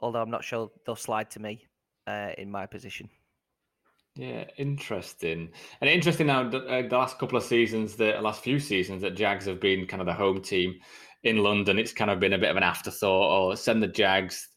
although 0.00 0.22
I'm 0.22 0.30
not 0.30 0.44
sure 0.44 0.70
they'll 0.84 0.96
slide 0.96 1.30
to 1.32 1.40
me 1.40 1.66
uh, 2.06 2.30
in 2.38 2.50
my 2.50 2.66
position. 2.66 3.08
Yeah, 4.16 4.44
interesting. 4.56 5.50
And 5.80 5.90
interesting 5.90 6.26
now, 6.26 6.48
the, 6.48 6.64
uh, 6.64 6.88
the 6.88 6.96
last 6.96 7.18
couple 7.18 7.36
of 7.36 7.44
seasons, 7.44 7.96
the 7.96 8.18
last 8.22 8.42
few 8.42 8.58
seasons 8.58 9.02
that 9.02 9.14
Jags 9.14 9.44
have 9.44 9.60
been 9.60 9.86
kind 9.86 10.00
of 10.00 10.06
the 10.06 10.14
home 10.14 10.40
team 10.40 10.74
in 11.22 11.38
London, 11.38 11.78
it's 11.78 11.92
kind 11.92 12.10
of 12.10 12.18
been 12.18 12.32
a 12.32 12.38
bit 12.38 12.50
of 12.50 12.56
an 12.56 12.62
afterthought 12.62 13.30
or 13.30 13.56
send 13.56 13.82
the 13.82 13.88
Jags. 13.88 14.48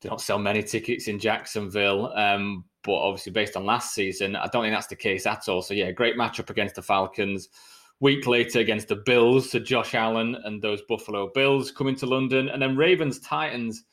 They 0.00 0.10
don't 0.10 0.20
sell 0.20 0.38
many 0.38 0.62
tickets 0.62 1.08
in 1.08 1.18
Jacksonville. 1.18 2.12
Um, 2.14 2.64
but 2.84 2.98
obviously, 2.98 3.32
based 3.32 3.56
on 3.56 3.64
last 3.64 3.94
season, 3.94 4.36
I 4.36 4.46
don't 4.52 4.62
think 4.62 4.74
that's 4.74 4.86
the 4.86 4.96
case 4.96 5.26
at 5.26 5.48
all. 5.48 5.62
So, 5.62 5.72
yeah, 5.72 5.90
great 5.90 6.16
matchup 6.16 6.50
against 6.50 6.74
the 6.74 6.82
Falcons. 6.82 7.48
Week 8.00 8.26
later 8.26 8.60
against 8.60 8.88
the 8.88 8.96
Bills, 8.96 9.50
so 9.50 9.58
Josh 9.58 9.94
Allen 9.94 10.36
and 10.44 10.62
those 10.62 10.82
Buffalo 10.82 11.30
Bills 11.34 11.72
coming 11.72 11.96
to 11.96 12.06
London. 12.06 12.48
And 12.48 12.62
then 12.62 12.76
Ravens 12.76 13.18
Titans 13.18 13.84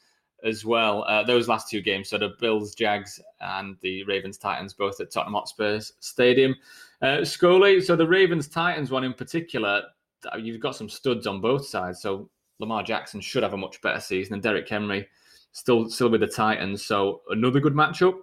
as 0.46 0.64
well. 0.64 1.04
Uh, 1.08 1.24
those 1.24 1.48
last 1.48 1.70
two 1.70 1.82
games, 1.82 2.10
so 2.10 2.18
the 2.18 2.36
Bills, 2.40 2.75
Jags, 2.75 3.20
and 3.42 3.75
the 3.82 4.04
Ravens, 4.06 4.38
Titans, 4.38 4.74
both 4.74 5.00
at 5.02 5.12
Tottenham 5.12 5.34
Hotspur 5.34 5.80
Stadium. 6.00 6.56
Uh, 7.02 7.25
Scully, 7.25 7.82
so 7.82 7.96
the 7.96 8.08
Ravens, 8.08 8.48
Titans 8.48 8.92
one 8.92 9.04
in 9.04 9.14
particular, 9.14 9.84
uh, 10.32 10.38
you've 10.38 10.62
got 10.62 10.75
some 10.75 10.90
studs 10.90 11.28
on 11.28 11.42
both 11.42 11.66
sides. 11.66 12.02
So 12.02 12.30
Lamar 12.60 12.84
Jackson 12.84 13.20
should 13.20 13.44
have 13.44 13.54
a 13.54 13.58
much 13.58 13.82
better 13.82 14.00
season, 14.00 14.36
and 14.36 14.44
Derrick 14.44 14.70
Henry 14.70 15.08
still 15.52 15.90
still 15.90 16.10
with 16.10 16.22
the 16.22 16.28
Titans. 16.28 16.86
So 16.86 17.22
another 17.30 17.60
good 17.60 17.74
matchup. 17.74 18.20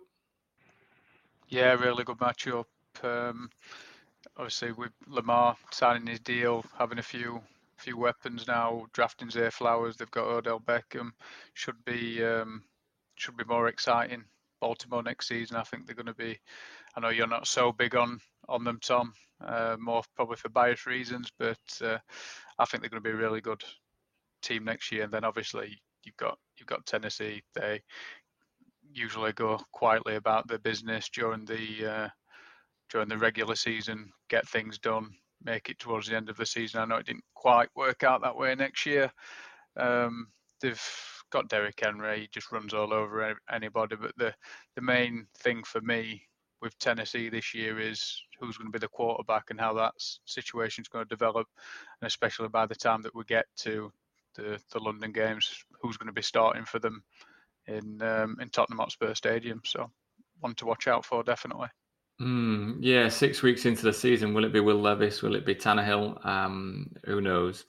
Yeah, 1.49 1.73
really 1.75 2.05
good 2.05 2.19
matchup. 2.19 2.65
Um, 3.03 3.51
obviously, 4.37 4.73
with 4.73 4.93
Lamar 5.07 5.57
signing 5.71 6.07
his 6.07 6.21
deal, 6.21 6.65
having 6.79 6.99
a 6.99 7.03
few 7.03 7.43
few 7.83 7.97
weapons 7.97 8.47
now. 8.47 8.87
Drafting 8.93 9.31
Zay 9.31 9.51
Flowers, 9.51 9.97
they've 9.97 10.11
got 10.11 10.27
Odell 10.27 10.61
Beckham. 10.61 11.11
Should 11.55 11.85
be 11.85 12.25
um, 12.25 12.63
should 13.17 13.37
be 13.37 13.45
more 13.45 13.69
exciting. 13.69 14.25
Baltimore 14.61 15.03
next 15.03 15.27
season, 15.27 15.57
I 15.57 15.65
think 15.65 15.87
they're 15.87 15.97
going 15.97 16.07
to 16.07 16.15
be. 16.15 16.39
I 16.97 17.01
know 17.01 17.09
you're 17.09 17.27
not 17.27 17.49
so 17.49 17.73
big 17.73 17.97
on 17.97 18.21
on 18.49 18.65
them, 18.65 18.79
Tom. 18.83 19.13
Uh, 19.45 19.77
more 19.81 20.03
probably 20.15 20.37
for 20.37 20.49
bias 20.51 20.87
reasons, 20.87 21.31
but 21.39 21.59
uh, 21.83 21.99
I 22.59 22.65
think 22.65 22.83
they're 22.83 22.91
going 22.91 23.03
to 23.03 23.09
be 23.09 23.15
a 23.15 23.17
really 23.17 23.41
good 23.41 23.63
team 24.41 24.65
next 24.65 24.93
year. 24.93 25.05
And 25.05 25.13
then 25.13 25.25
obviously 25.25 25.81
you've 26.05 26.17
got 26.17 26.39
you've 26.59 26.69
got 26.69 26.87
Tennessee. 26.87 27.43
They 27.55 27.83
usually 28.93 29.33
go 29.33 29.59
quietly 29.73 30.17
about 30.17 30.47
their 30.47 30.59
business 30.59 31.09
during 31.09 31.45
the 31.45 31.93
uh, 31.93 32.09
during 32.91 33.09
the 33.09 33.19
regular 33.19 33.57
season, 33.57 34.13
get 34.29 34.47
things 34.49 34.79
done, 34.79 35.11
make 35.45 35.69
it 35.69 35.79
towards 35.79 36.09
the 36.09 36.17
end 36.17 36.29
of 36.29 36.37
the 36.37 36.47
season. 36.47 36.81
I 36.81 36.85
know 36.85 36.97
it 36.97 37.07
didn't 37.07 37.25
quite 37.35 37.69
work 37.75 38.03
out 38.03 38.23
that 38.23 38.37
way 38.37 38.55
next 38.55 38.87
year. 38.87 39.11
Um, 39.77 40.29
they've 40.61 40.83
got 41.31 41.49
Derrick 41.49 41.81
Henry, 41.81 42.21
he 42.21 42.29
just 42.33 42.53
runs 42.53 42.75
all 42.75 42.93
over 42.93 43.35
anybody. 43.51 43.97
But 43.97 44.13
the 44.17 44.35
the 44.77 44.83
main 44.83 45.27
thing 45.39 45.65
for 45.65 45.81
me 45.81 46.23
with 46.61 46.79
Tennessee 46.79 47.29
this 47.29 47.55
year 47.55 47.81
is 47.81 48.23
who's 48.39 48.57
going 48.57 48.69
to 48.71 48.79
be 48.79 48.81
the 48.81 48.89
quarterback 48.89 49.51
and 49.51 49.59
how 49.59 49.75
that 49.75 49.95
situation 50.25 50.83
is 50.83 50.89
going 50.89 51.05
to 51.05 51.09
develop, 51.09 51.49
and 52.01 52.07
especially 52.07 52.49
by 52.49 52.67
the 52.67 52.75
time 52.75 53.03
that 53.03 53.15
we 53.15 53.25
get 53.25 53.47
to 53.57 53.91
the, 54.37 54.59
the 54.73 54.79
London 54.79 55.13
games, 55.13 55.65
who's 55.81 55.97
going 55.97 56.07
to 56.07 56.13
be 56.13 56.23
starting 56.23 56.65
for 56.65 56.79
them 56.79 57.03
in 57.67 58.01
um, 58.03 58.37
in 58.41 58.49
Tottenham 58.51 58.79
Hotspur 58.79 59.15
Stadium. 59.15 59.61
So 59.65 59.91
one 60.41 60.55
to 60.57 60.67
watch 60.67 60.87
out 60.87 61.05
for 61.05 61.23
definitely. 61.23 61.69
Mm, 62.23 62.77
yeah, 62.81 63.09
six 63.09 63.43
weeks 63.43 63.67
into 63.67 63.83
the 63.83 63.93
season, 63.93 64.33
will 64.33 64.45
it 64.45 64.53
be 64.53 64.61
Will 64.61 64.81
Levis? 64.81 65.23
Will 65.23 65.35
it 65.35 65.45
be 65.45 65.57
Tannehill? 65.57 66.25
Um, 66.25 66.93
who 67.05 67.21
knows? 67.21 67.65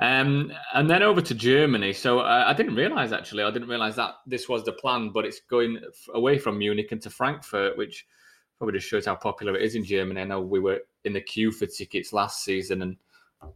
Um, 0.00 0.52
and 0.72 0.90
then 0.90 1.04
over 1.04 1.20
to 1.20 1.34
Germany. 1.34 1.92
So 1.92 2.18
uh, 2.18 2.44
I 2.46 2.54
didn't 2.54 2.74
realize 2.74 3.12
actually, 3.12 3.44
I 3.44 3.52
didn't 3.52 3.68
realize 3.68 3.94
that 3.96 4.14
this 4.26 4.48
was 4.48 4.64
the 4.64 4.72
plan, 4.72 5.10
but 5.10 5.24
it's 5.24 5.40
going 5.48 5.78
away 6.12 6.38
from 6.38 6.58
Munich 6.58 6.90
into 6.90 7.08
Frankfurt, 7.08 7.78
which 7.78 8.04
probably 8.58 8.78
just 8.78 8.90
shows 8.90 9.06
how 9.06 9.14
popular 9.14 9.54
it 9.56 9.62
is 9.62 9.76
in 9.76 9.84
Germany. 9.84 10.22
I 10.22 10.24
know 10.24 10.40
we 10.40 10.58
were 10.58 10.80
in 11.04 11.12
the 11.12 11.20
queue 11.20 11.52
for 11.52 11.66
tickets 11.66 12.12
last 12.12 12.42
season 12.42 12.82
and 12.82 12.96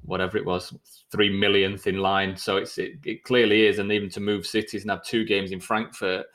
whatever 0.03 0.37
it 0.37 0.45
was, 0.45 0.73
three 1.11 1.31
millionth 1.31 1.89
in 1.89 1.99
line. 1.99 2.37
So 2.37 2.59
it's 2.59 2.79
it, 2.79 2.93
it 3.05 3.25
clearly 3.25 3.67
is, 3.67 3.81
and 3.81 3.91
even 3.91 4.11
to 4.11 4.21
move 4.21 4.47
cities 4.47 4.83
and 4.83 4.91
have 4.91 5.03
two 5.03 5.25
games 5.25 5.51
in 5.51 5.61
Frankfurt. 5.61 6.27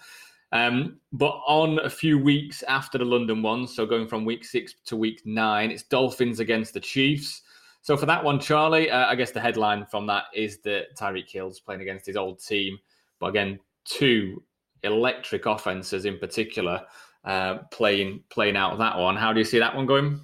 Um, 0.54 1.00
but 1.12 1.42
on 1.48 1.80
a 1.80 1.90
few 1.90 2.20
weeks 2.20 2.62
after 2.64 3.00
the 3.00 3.06
London 3.06 3.42
one, 3.42 3.68
so 3.68 3.88
going 3.88 4.08
from 4.08 4.24
week 4.24 4.46
six 4.46 4.76
to 4.86 4.96
week 4.96 5.24
nine, 5.26 5.72
it's 5.72 5.82
Dolphins 5.82 6.40
against 6.40 6.76
the 6.76 6.80
Chiefs. 6.80 7.42
So 7.82 7.98
for 7.98 8.06
that 8.06 8.24
one, 8.24 8.40
Charlie, 8.40 8.92
uh, 8.92 9.08
I 9.08 9.16
guess 9.16 9.32
the 9.32 9.42
headline 9.42 9.86
from 9.88 10.06
that 10.08 10.26
is 10.34 10.60
that 10.60 10.96
Tyreek 10.96 11.30
Hill's 11.30 11.60
playing 11.60 11.82
against 11.82 12.06
his 12.06 12.16
old 12.16 12.40
team. 12.40 12.78
But 13.20 13.28
again, 13.28 13.60
two 13.84 14.44
electric 14.84 15.48
offenses 15.48 16.06
in 16.06 16.20
particular 16.20 16.82
uh, 17.26 17.60
playing 17.72 18.24
playing 18.30 18.56
out 18.56 18.78
that 18.78 18.98
one. 18.98 19.16
How 19.16 19.34
do 19.34 19.40
you 19.40 19.46
see 19.46 19.60
that 19.60 19.76
one 19.76 19.88
going? 19.88 20.22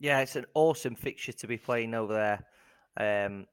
Yeah, 0.00 0.20
it's 0.20 0.36
an 0.36 0.46
awesome 0.54 0.94
fixture 0.94 1.32
to 1.32 1.46
be 1.46 1.58
playing 1.58 1.92
over 1.92 2.14
there. 2.96 3.26
Um, 3.26 3.46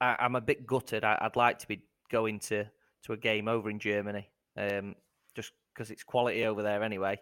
I, 0.00 0.16
am 0.20 0.36
a 0.36 0.40
bit 0.40 0.66
gutted. 0.66 1.02
I, 1.02 1.18
would 1.22 1.36
like 1.36 1.58
to 1.60 1.68
be 1.68 1.82
going 2.10 2.38
to 2.40 2.66
to 3.04 3.12
a 3.12 3.16
game 3.16 3.48
over 3.48 3.70
in 3.70 3.78
Germany, 3.78 4.28
um, 4.56 4.94
just 5.34 5.52
because 5.74 5.90
it's 5.90 6.04
quality 6.04 6.44
over 6.44 6.62
there 6.62 6.82
anyway 6.82 7.18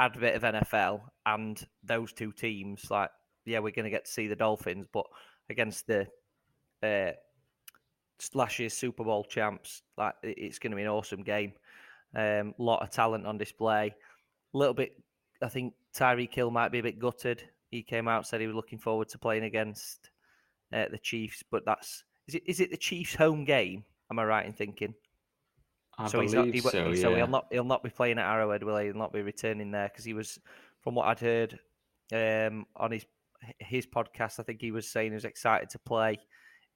add 0.00 0.16
a 0.16 0.18
bit 0.18 0.34
of 0.34 0.42
NFL 0.42 1.02
and 1.26 1.62
those 1.84 2.12
two 2.12 2.32
teams, 2.32 2.90
like, 2.90 3.10
yeah, 3.44 3.58
we're 3.58 3.70
going 3.70 3.84
to 3.84 3.90
get 3.90 4.06
to 4.06 4.10
see 4.10 4.26
the 4.26 4.34
Dolphins, 4.34 4.86
but 4.92 5.04
against 5.50 5.86
the 5.86 6.06
uh, 6.82 7.12
last 8.32 8.58
year's 8.58 8.72
Super 8.72 9.04
Bowl 9.04 9.24
champs, 9.24 9.82
like, 9.98 10.14
it's 10.22 10.58
going 10.58 10.70
to 10.70 10.76
be 10.76 10.82
an 10.82 10.88
awesome 10.88 11.22
game. 11.22 11.52
A 12.16 12.40
um, 12.40 12.54
lot 12.58 12.82
of 12.82 12.90
talent 12.90 13.26
on 13.26 13.36
display. 13.36 13.94
A 14.54 14.58
little 14.58 14.74
bit, 14.74 14.96
I 15.42 15.48
think 15.48 15.74
Tyreek 15.94 16.34
Hill 16.34 16.50
might 16.50 16.72
be 16.72 16.78
a 16.78 16.82
bit 16.82 16.98
gutted. 16.98 17.42
He 17.70 17.82
came 17.82 18.08
out 18.08 18.26
said 18.26 18.40
he 18.40 18.46
was 18.46 18.56
looking 18.56 18.78
forward 18.78 19.10
to 19.10 19.18
playing 19.18 19.44
against 19.44 20.10
uh, 20.72 20.86
the 20.90 20.98
Chiefs, 20.98 21.44
but 21.48 21.64
that's 21.64 22.02
is 22.26 22.34
it? 22.34 22.42
Is 22.46 22.58
it 22.58 22.72
the 22.72 22.76
Chiefs' 22.76 23.14
home 23.14 23.44
game? 23.44 23.84
Am 24.10 24.18
I 24.18 24.24
right 24.24 24.46
in 24.46 24.52
thinking? 24.52 24.92
I 26.00 26.08
so 26.08 26.20
he's 26.20 26.32
not, 26.32 26.46
he, 26.46 26.60
so, 26.60 26.88
yeah. 26.88 27.00
so 27.00 27.14
he'll 27.14 27.26
not 27.26 27.46
he'll 27.50 27.64
not 27.64 27.82
be 27.82 27.90
playing 27.90 28.18
at 28.18 28.26
Arrowhead, 28.26 28.62
will 28.62 28.78
he? 28.78 28.86
He'll 28.86 28.96
not 28.96 29.12
be 29.12 29.22
returning 29.22 29.70
there 29.70 29.88
because 29.88 30.04
he 30.04 30.14
was, 30.14 30.38
from 30.80 30.94
what 30.94 31.08
I'd 31.08 31.20
heard 31.20 31.58
um, 32.12 32.66
on 32.76 32.92
his 32.92 33.04
his 33.58 33.86
podcast, 33.86 34.40
I 34.40 34.42
think 34.42 34.60
he 34.60 34.70
was 34.70 34.88
saying 34.88 35.10
he 35.10 35.14
was 35.14 35.24
excited 35.24 35.70
to 35.70 35.78
play 35.78 36.18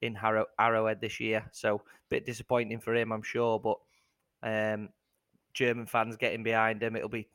in 0.02 0.14
Harrow, 0.14 0.46
Arrowhead 0.58 1.00
this 1.00 1.20
year. 1.20 1.44
So 1.52 1.76
a 1.76 1.80
bit 2.10 2.26
disappointing 2.26 2.80
for 2.80 2.94
him, 2.94 3.12
I'm 3.12 3.22
sure. 3.22 3.58
But 3.58 3.78
um, 4.42 4.90
German 5.54 5.86
fans 5.86 6.16
getting 6.16 6.42
behind 6.42 6.82
him, 6.82 6.96
it'll 6.96 7.08
be 7.08 7.28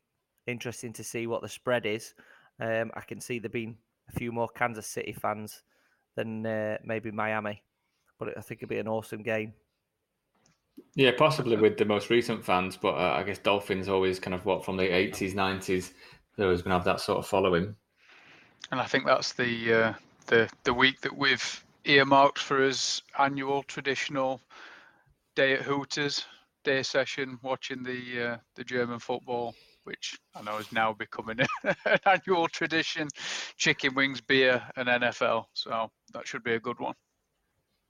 interesting 0.46 0.93
to 0.93 1.03
see 1.03 1.27
what 1.27 1.41
the 1.41 1.50
spread 1.50 1.86
is. 1.86 2.13
Um, 2.60 2.91
I 2.93 3.01
can 3.01 3.19
see 3.19 3.39
there 3.39 3.50
being 3.50 3.77
a 4.10 4.12
few 4.12 4.31
more 4.31 4.50
Kansas 4.50 4.88
City 4.88 5.13
fans 5.13 5.63
than 6.15 6.46
uh, 6.46 6.77
maybe 6.84 7.12
Miami, 7.12 7.63
but 8.17 8.38
I 8.38 8.41
think 8.41 8.62
it'll 8.62 8.69
be 8.69 8.79
an 8.79 8.88
awesome 8.88 9.24
game. 9.24 9.53
Yeah, 10.95 11.12
possibly 11.17 11.55
with 11.55 11.77
the 11.77 11.86
most 11.86 12.09
recent 12.09 12.43
fans, 12.43 12.77
but 12.77 12.95
uh, 12.95 13.15
I 13.17 13.24
guess 13.24 13.38
Dolphins 13.39 13.89
always 13.89 14.19
kind 14.19 14.33
of 14.33 14.45
what 14.45 14.65
from 14.65 14.77
the 14.77 14.83
80s, 14.83 15.33
90s, 15.33 15.91
they're 16.36 16.48
always 16.48 16.62
going 16.62 16.71
to 16.71 16.77
have 16.77 16.86
that 16.86 17.01
sort 17.01 17.19
of 17.19 17.27
following. 17.27 17.75
And 18.71 18.79
I 18.79 18.86
think 18.86 19.05
that's 19.05 19.33
the 19.33 19.74
uh, 19.74 19.93
the 20.27 20.50
the 20.63 20.74
week 20.74 21.01
that 21.01 21.15
we've 21.15 21.65
earmarked 21.86 22.39
for 22.39 22.62
his 22.62 23.01
annual 23.17 23.63
traditional 23.63 24.41
day 25.36 25.53
at 25.53 25.62
Hooters 25.62 26.25
day 26.63 26.83
session, 26.83 27.39
watching 27.41 27.83
the 27.83 28.24
uh, 28.24 28.38
the 28.55 28.63
German 28.63 29.00
football, 29.00 29.55
which 29.86 30.19
I 30.36 30.41
know 30.41 30.57
is 30.57 30.71
now 30.71 30.93
becoming 30.93 31.39
an 31.63 32.00
annual 32.05 32.48
tradition: 32.48 33.07
chicken 33.57 33.95
wings, 33.95 34.21
beer, 34.21 34.62
and 34.75 34.88
NFL. 34.88 35.45
So 35.53 35.89
that 36.13 36.27
should 36.27 36.43
be 36.43 36.53
a 36.53 36.59
good 36.59 36.79
one. 36.79 36.95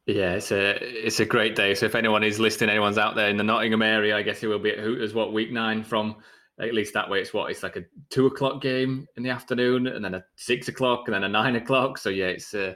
Yeah, 0.05 0.33
it's 0.33 0.51
a 0.51 0.77
it's 1.05 1.19
a 1.19 1.25
great 1.25 1.55
day. 1.55 1.75
So 1.75 1.85
if 1.85 1.95
anyone 1.95 2.23
is 2.23 2.39
listening, 2.39 2.69
anyone's 2.69 2.97
out 2.97 3.15
there 3.15 3.29
in 3.29 3.37
the 3.37 3.43
Nottingham 3.43 3.81
area, 3.81 4.17
I 4.17 4.23
guess 4.23 4.41
it 4.41 4.47
will 4.47 4.59
be 4.59 4.71
at 4.71 4.79
Hooters. 4.79 5.13
What 5.13 5.33
week 5.33 5.51
nine 5.51 5.83
from? 5.83 6.17
At 6.59 6.73
least 6.73 6.93
that 6.93 7.09
way, 7.09 7.21
it's 7.21 7.33
what 7.33 7.49
it's 7.51 7.63
like 7.63 7.77
a 7.77 7.83
two 8.09 8.25
o'clock 8.25 8.61
game 8.61 9.07
in 9.15 9.23
the 9.23 9.29
afternoon, 9.29 9.87
and 9.87 10.03
then 10.03 10.15
a 10.15 10.23
six 10.35 10.67
o'clock, 10.67 11.03
and 11.05 11.13
then 11.13 11.23
a 11.23 11.29
nine 11.29 11.55
o'clock. 11.55 11.97
So 11.97 12.09
yeah, 12.09 12.25
it's 12.25 12.53
a 12.53 12.75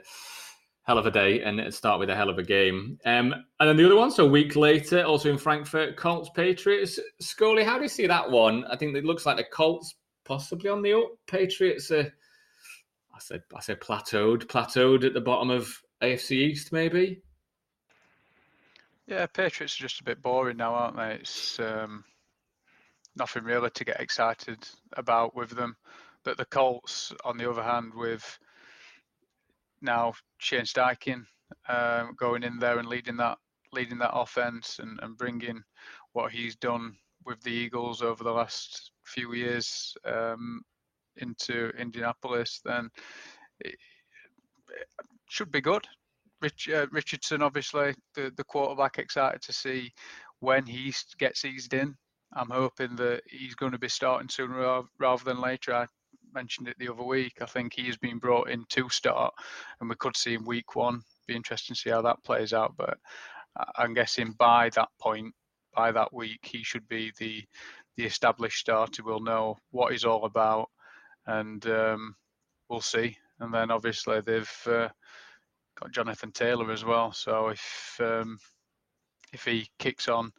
hell 0.84 0.96
of 0.96 1.06
a 1.06 1.10
day, 1.10 1.42
and 1.42 1.74
start 1.74 1.98
with 1.98 2.08
a 2.08 2.16
hell 2.16 2.30
of 2.30 2.38
a 2.38 2.42
game. 2.42 2.98
Um, 3.04 3.34
and 3.60 3.68
then 3.68 3.76
the 3.76 3.84
other 3.84 3.96
one, 3.96 4.10
so 4.10 4.26
a 4.26 4.30
week 4.30 4.56
later, 4.56 5.02
also 5.02 5.30
in 5.30 5.38
Frankfurt, 5.38 5.96
Colts 5.96 6.30
Patriots. 6.34 6.98
Scully, 7.20 7.64
how 7.64 7.76
do 7.76 7.82
you 7.82 7.88
see 7.88 8.06
that 8.06 8.30
one? 8.30 8.64
I 8.66 8.76
think 8.76 8.96
it 8.96 9.04
looks 9.04 9.26
like 9.26 9.36
the 9.36 9.44
Colts 9.44 9.94
possibly 10.24 10.70
on 10.70 10.82
the 10.82 10.94
up. 10.94 11.10
Patriots 11.26 11.90
I 11.90 13.18
said, 13.18 13.42
I 13.54 13.60
said 13.60 13.80
plateaued, 13.80 14.46
plateaued 14.46 15.04
at 15.04 15.14
the 15.14 15.20
bottom 15.20 15.50
of 15.50 15.80
AFC 16.04 16.32
East, 16.32 16.72
maybe. 16.72 17.22
Yeah, 19.06 19.26
Patriots 19.26 19.78
are 19.78 19.82
just 19.82 20.00
a 20.00 20.04
bit 20.04 20.22
boring 20.22 20.56
now, 20.56 20.74
aren't 20.74 20.96
they? 20.96 21.14
It's 21.14 21.58
um, 21.60 22.04
nothing 23.16 23.44
really 23.44 23.70
to 23.70 23.84
get 23.84 24.00
excited 24.00 24.58
about 24.94 25.34
with 25.34 25.50
them. 25.50 25.76
But 26.24 26.36
the 26.36 26.46
Colts, 26.46 27.12
on 27.24 27.36
the 27.36 27.48
other 27.48 27.62
hand, 27.62 27.92
with 27.94 28.38
now 29.82 30.14
Shane 30.38 30.64
Steichen 30.64 31.24
um, 31.68 32.14
going 32.18 32.42
in 32.42 32.58
there 32.58 32.78
and 32.78 32.88
leading 32.88 33.16
that 33.18 33.38
leading 33.72 33.98
that 33.98 34.14
offense 34.14 34.78
and, 34.78 34.98
and 35.02 35.18
bringing 35.18 35.60
what 36.12 36.30
he's 36.30 36.54
done 36.56 36.96
with 37.26 37.42
the 37.42 37.50
Eagles 37.50 38.02
over 38.02 38.22
the 38.22 38.30
last 38.30 38.92
few 39.04 39.34
years 39.34 39.96
um, 40.04 40.62
into 41.16 41.70
Indianapolis, 41.70 42.60
then 42.64 42.88
should 45.28 45.50
be 45.50 45.60
good. 45.60 45.86
Rich, 46.40 46.68
uh, 46.68 46.86
Richardson, 46.90 47.42
obviously, 47.42 47.94
the, 48.14 48.32
the 48.36 48.44
quarterback, 48.44 48.98
excited 48.98 49.40
to 49.42 49.52
see 49.52 49.92
when 50.40 50.66
he 50.66 50.92
gets 51.18 51.44
eased 51.44 51.74
in. 51.74 51.94
I'm 52.34 52.50
hoping 52.50 52.96
that 52.96 53.22
he's 53.28 53.54
going 53.54 53.72
to 53.72 53.78
be 53.78 53.88
starting 53.88 54.28
sooner 54.28 54.82
rather 54.98 55.24
than 55.24 55.40
later. 55.40 55.74
I 55.74 55.86
mentioned 56.32 56.68
it 56.68 56.76
the 56.78 56.92
other 56.92 57.04
week. 57.04 57.34
I 57.40 57.46
think 57.46 57.72
he 57.74 57.86
has 57.86 57.96
been 57.96 58.18
brought 58.18 58.50
in 58.50 58.64
to 58.70 58.88
start, 58.88 59.32
and 59.80 59.88
we 59.88 59.96
could 59.96 60.16
see 60.16 60.34
him 60.34 60.44
week 60.44 60.74
one. 60.74 61.00
Be 61.26 61.36
interesting 61.36 61.74
to 61.74 61.80
see 61.80 61.90
how 61.90 62.02
that 62.02 62.22
plays 62.24 62.52
out. 62.52 62.74
But 62.76 62.98
I'm 63.76 63.94
guessing 63.94 64.34
by 64.38 64.70
that 64.70 64.88
point, 65.00 65.32
by 65.74 65.92
that 65.92 66.12
week, 66.12 66.40
he 66.42 66.62
should 66.64 66.86
be 66.88 67.12
the 67.18 67.42
the 67.96 68.04
established 68.04 68.58
starter. 68.58 69.04
We'll 69.04 69.20
know 69.20 69.56
what 69.70 69.92
he's 69.92 70.04
all 70.04 70.24
about, 70.24 70.68
and 71.26 71.64
um, 71.66 72.16
we'll 72.68 72.80
see. 72.80 73.16
And 73.40 73.52
then 73.52 73.70
obviously 73.70 74.20
they've 74.20 74.62
uh, 74.66 74.88
got 75.80 75.92
Jonathan 75.92 76.32
Taylor 76.32 76.70
as 76.70 76.84
well. 76.84 77.12
So 77.12 77.48
if 77.48 78.00
um, 78.00 78.38
if 79.32 79.44
he 79.44 79.68
kicks 79.78 80.08
on 80.08 80.32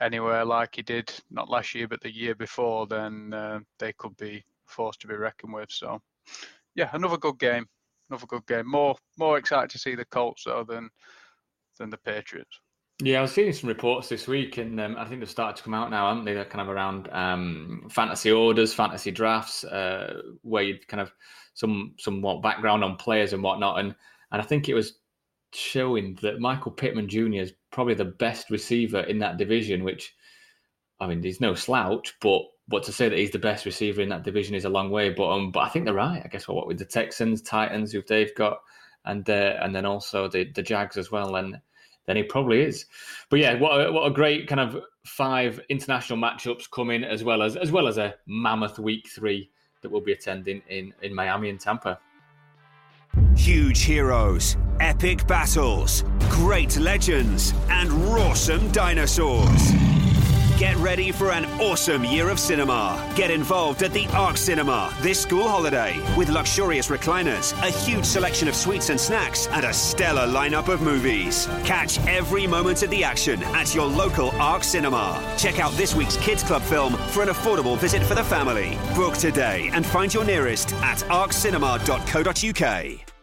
anywhere 0.00 0.44
like 0.44 0.76
he 0.76 0.82
did 0.82 1.12
not 1.30 1.50
last 1.50 1.74
year 1.74 1.88
but 1.88 2.00
the 2.00 2.14
year 2.14 2.34
before, 2.34 2.86
then 2.86 3.32
uh, 3.34 3.60
they 3.78 3.92
could 3.94 4.16
be 4.16 4.44
forced 4.66 5.00
to 5.00 5.08
be 5.08 5.16
reckoned 5.16 5.52
with. 5.52 5.70
So 5.70 6.00
yeah, 6.74 6.90
another 6.92 7.18
good 7.18 7.38
game, 7.38 7.66
another 8.08 8.26
good 8.26 8.46
game. 8.46 8.68
More 8.68 8.96
more 9.18 9.38
excited 9.38 9.70
to 9.70 9.78
see 9.78 9.94
the 9.94 10.04
Colts 10.06 10.44
though 10.44 10.64
than 10.64 10.88
than 11.78 11.90
the 11.90 11.98
Patriots. 11.98 12.60
Yeah, 13.00 13.20
I 13.20 13.22
was 13.22 13.32
seeing 13.32 13.52
some 13.52 13.68
reports 13.68 14.08
this 14.08 14.26
week, 14.26 14.58
and 14.58 14.80
um, 14.80 14.96
I 14.98 15.04
think 15.04 15.20
they've 15.20 15.30
started 15.30 15.56
to 15.56 15.62
come 15.62 15.74
out 15.74 15.90
now, 15.90 16.08
haven't 16.08 16.24
they? 16.24 16.34
They're 16.34 16.44
kind 16.44 16.68
of 16.68 16.74
around 16.74 17.08
um, 17.12 17.86
fantasy 17.88 18.32
orders, 18.32 18.74
fantasy 18.74 19.12
drafts, 19.12 19.62
uh, 19.62 20.20
where 20.42 20.64
you 20.64 20.78
kind 20.88 21.00
of 21.00 21.12
some 21.54 21.94
somewhat 21.98 22.42
background 22.42 22.82
on 22.82 22.96
players 22.96 23.32
and 23.32 23.42
whatnot. 23.42 23.78
And 23.78 23.94
and 24.32 24.42
I 24.42 24.44
think 24.44 24.68
it 24.68 24.74
was 24.74 24.98
showing 25.54 26.18
that 26.22 26.40
Michael 26.40 26.72
Pittman 26.72 27.08
Jr. 27.08 27.34
is 27.34 27.52
probably 27.70 27.94
the 27.94 28.04
best 28.04 28.50
receiver 28.50 29.00
in 29.00 29.20
that 29.20 29.36
division, 29.38 29.84
which 29.84 30.12
I 30.98 31.06
mean, 31.06 31.22
he's 31.22 31.40
no 31.40 31.54
slouch, 31.54 32.16
but 32.20 32.42
but 32.66 32.82
to 32.82 32.92
say 32.92 33.08
that 33.08 33.18
he's 33.18 33.30
the 33.30 33.38
best 33.38 33.64
receiver 33.64 34.02
in 34.02 34.08
that 34.08 34.24
division 34.24 34.56
is 34.56 34.64
a 34.64 34.68
long 34.70 34.90
way. 34.90 35.10
But 35.10 35.30
um, 35.30 35.52
but 35.52 35.60
I 35.60 35.68
think 35.68 35.84
they're 35.84 35.94
right. 35.94 36.22
I 36.24 36.28
guess 36.28 36.48
what 36.48 36.66
with 36.66 36.78
the 36.78 36.84
Texans, 36.84 37.42
Titans, 37.42 37.92
who 37.92 38.02
they've 38.02 38.34
got, 38.34 38.58
and 39.04 39.28
uh, 39.30 39.54
and 39.62 39.72
then 39.72 39.86
also 39.86 40.28
the 40.28 40.50
the 40.52 40.62
Jags 40.62 40.96
as 40.96 41.12
well, 41.12 41.36
and 41.36 41.60
then 42.08 42.16
he 42.16 42.22
probably 42.22 42.62
is. 42.62 42.86
But 43.28 43.38
yeah, 43.38 43.54
what 43.54 43.86
a, 43.86 43.92
what 43.92 44.06
a 44.06 44.10
great 44.10 44.48
kind 44.48 44.60
of 44.60 44.82
five 45.04 45.60
international 45.68 46.18
matchups 46.18 46.68
coming 46.70 47.04
as 47.04 47.22
well 47.22 47.42
as 47.42 47.54
as 47.54 47.70
well 47.70 47.86
as 47.86 47.98
a 47.98 48.14
mammoth 48.26 48.78
week 48.78 49.08
three 49.08 49.50
that 49.82 49.92
we'll 49.92 50.00
be 50.00 50.12
attending 50.12 50.62
in 50.68 50.92
in 51.02 51.14
Miami 51.14 51.50
and 51.50 51.60
Tampa. 51.60 52.00
Huge 53.36 53.82
heroes, 53.82 54.56
epic 54.80 55.26
battles, 55.26 56.02
great 56.30 56.76
legends, 56.78 57.52
and 57.68 57.90
rawsome 57.90 58.72
dinosaurs. 58.72 59.87
Get 60.58 60.76
ready 60.78 61.12
for 61.12 61.30
an 61.30 61.44
awesome 61.60 62.04
year 62.04 62.30
of 62.30 62.40
cinema. 62.40 63.12
Get 63.14 63.30
involved 63.30 63.84
at 63.84 63.92
the 63.92 64.08
Arc 64.08 64.36
Cinema 64.36 64.92
this 65.00 65.22
school 65.22 65.46
holiday 65.46 65.96
with 66.16 66.30
luxurious 66.30 66.88
recliners, 66.88 67.52
a 67.62 67.70
huge 67.70 68.04
selection 68.04 68.48
of 68.48 68.56
sweets 68.56 68.88
and 68.88 68.98
snacks, 68.98 69.46
and 69.52 69.64
a 69.64 69.72
stellar 69.72 70.26
lineup 70.26 70.66
of 70.66 70.82
movies. 70.82 71.46
Catch 71.64 72.04
every 72.08 72.48
moment 72.48 72.82
of 72.82 72.90
the 72.90 73.04
action 73.04 73.40
at 73.54 73.72
your 73.72 73.86
local 73.86 74.32
Arc 74.32 74.64
Cinema. 74.64 75.22
Check 75.38 75.60
out 75.60 75.70
this 75.74 75.94
week's 75.94 76.16
Kids 76.16 76.42
Club 76.42 76.62
film 76.62 76.94
for 77.12 77.22
an 77.22 77.28
affordable 77.28 77.78
visit 77.78 78.02
for 78.02 78.16
the 78.16 78.24
family. 78.24 78.76
Book 78.96 79.14
today 79.14 79.70
and 79.72 79.86
find 79.86 80.12
your 80.12 80.24
nearest 80.24 80.72
at 80.82 80.98
arccinema.co.uk. 81.04 83.17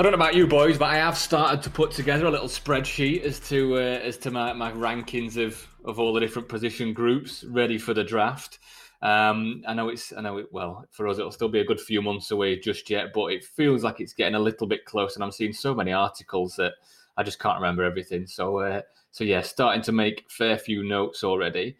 I 0.00 0.02
don't 0.02 0.12
know 0.12 0.16
about 0.16 0.34
you 0.34 0.46
boys, 0.46 0.78
but 0.78 0.86
I 0.86 0.96
have 0.96 1.18
started 1.18 1.62
to 1.62 1.68
put 1.68 1.90
together 1.90 2.24
a 2.24 2.30
little 2.30 2.48
spreadsheet 2.48 3.22
as 3.22 3.38
to 3.50 3.74
uh, 3.74 4.00
as 4.02 4.16
to 4.16 4.30
my, 4.30 4.54
my 4.54 4.72
rankings 4.72 5.36
of 5.36 5.68
of 5.84 6.00
all 6.00 6.14
the 6.14 6.20
different 6.20 6.48
position 6.48 6.94
groups 6.94 7.44
ready 7.44 7.76
for 7.76 7.92
the 7.92 8.02
draft. 8.02 8.60
Um, 9.02 9.62
I 9.68 9.74
know 9.74 9.90
it's 9.90 10.10
I 10.14 10.22
know 10.22 10.38
it 10.38 10.46
well 10.52 10.86
for 10.90 11.06
us 11.06 11.18
it'll 11.18 11.30
still 11.30 11.50
be 11.50 11.60
a 11.60 11.66
good 11.66 11.78
few 11.78 12.00
months 12.00 12.30
away 12.30 12.58
just 12.58 12.88
yet, 12.88 13.08
but 13.12 13.26
it 13.26 13.44
feels 13.44 13.84
like 13.84 14.00
it's 14.00 14.14
getting 14.14 14.36
a 14.36 14.38
little 14.38 14.66
bit 14.66 14.86
close, 14.86 15.16
and 15.16 15.22
I'm 15.22 15.32
seeing 15.32 15.52
so 15.52 15.74
many 15.74 15.92
articles 15.92 16.56
that 16.56 16.72
I 17.18 17.22
just 17.22 17.38
can't 17.38 17.60
remember 17.60 17.84
everything. 17.84 18.26
So 18.26 18.60
uh, 18.60 18.80
so 19.10 19.22
yeah, 19.22 19.42
starting 19.42 19.82
to 19.82 19.92
make 19.92 20.24
fair 20.30 20.56
few 20.56 20.82
notes 20.82 21.22
already. 21.22 21.76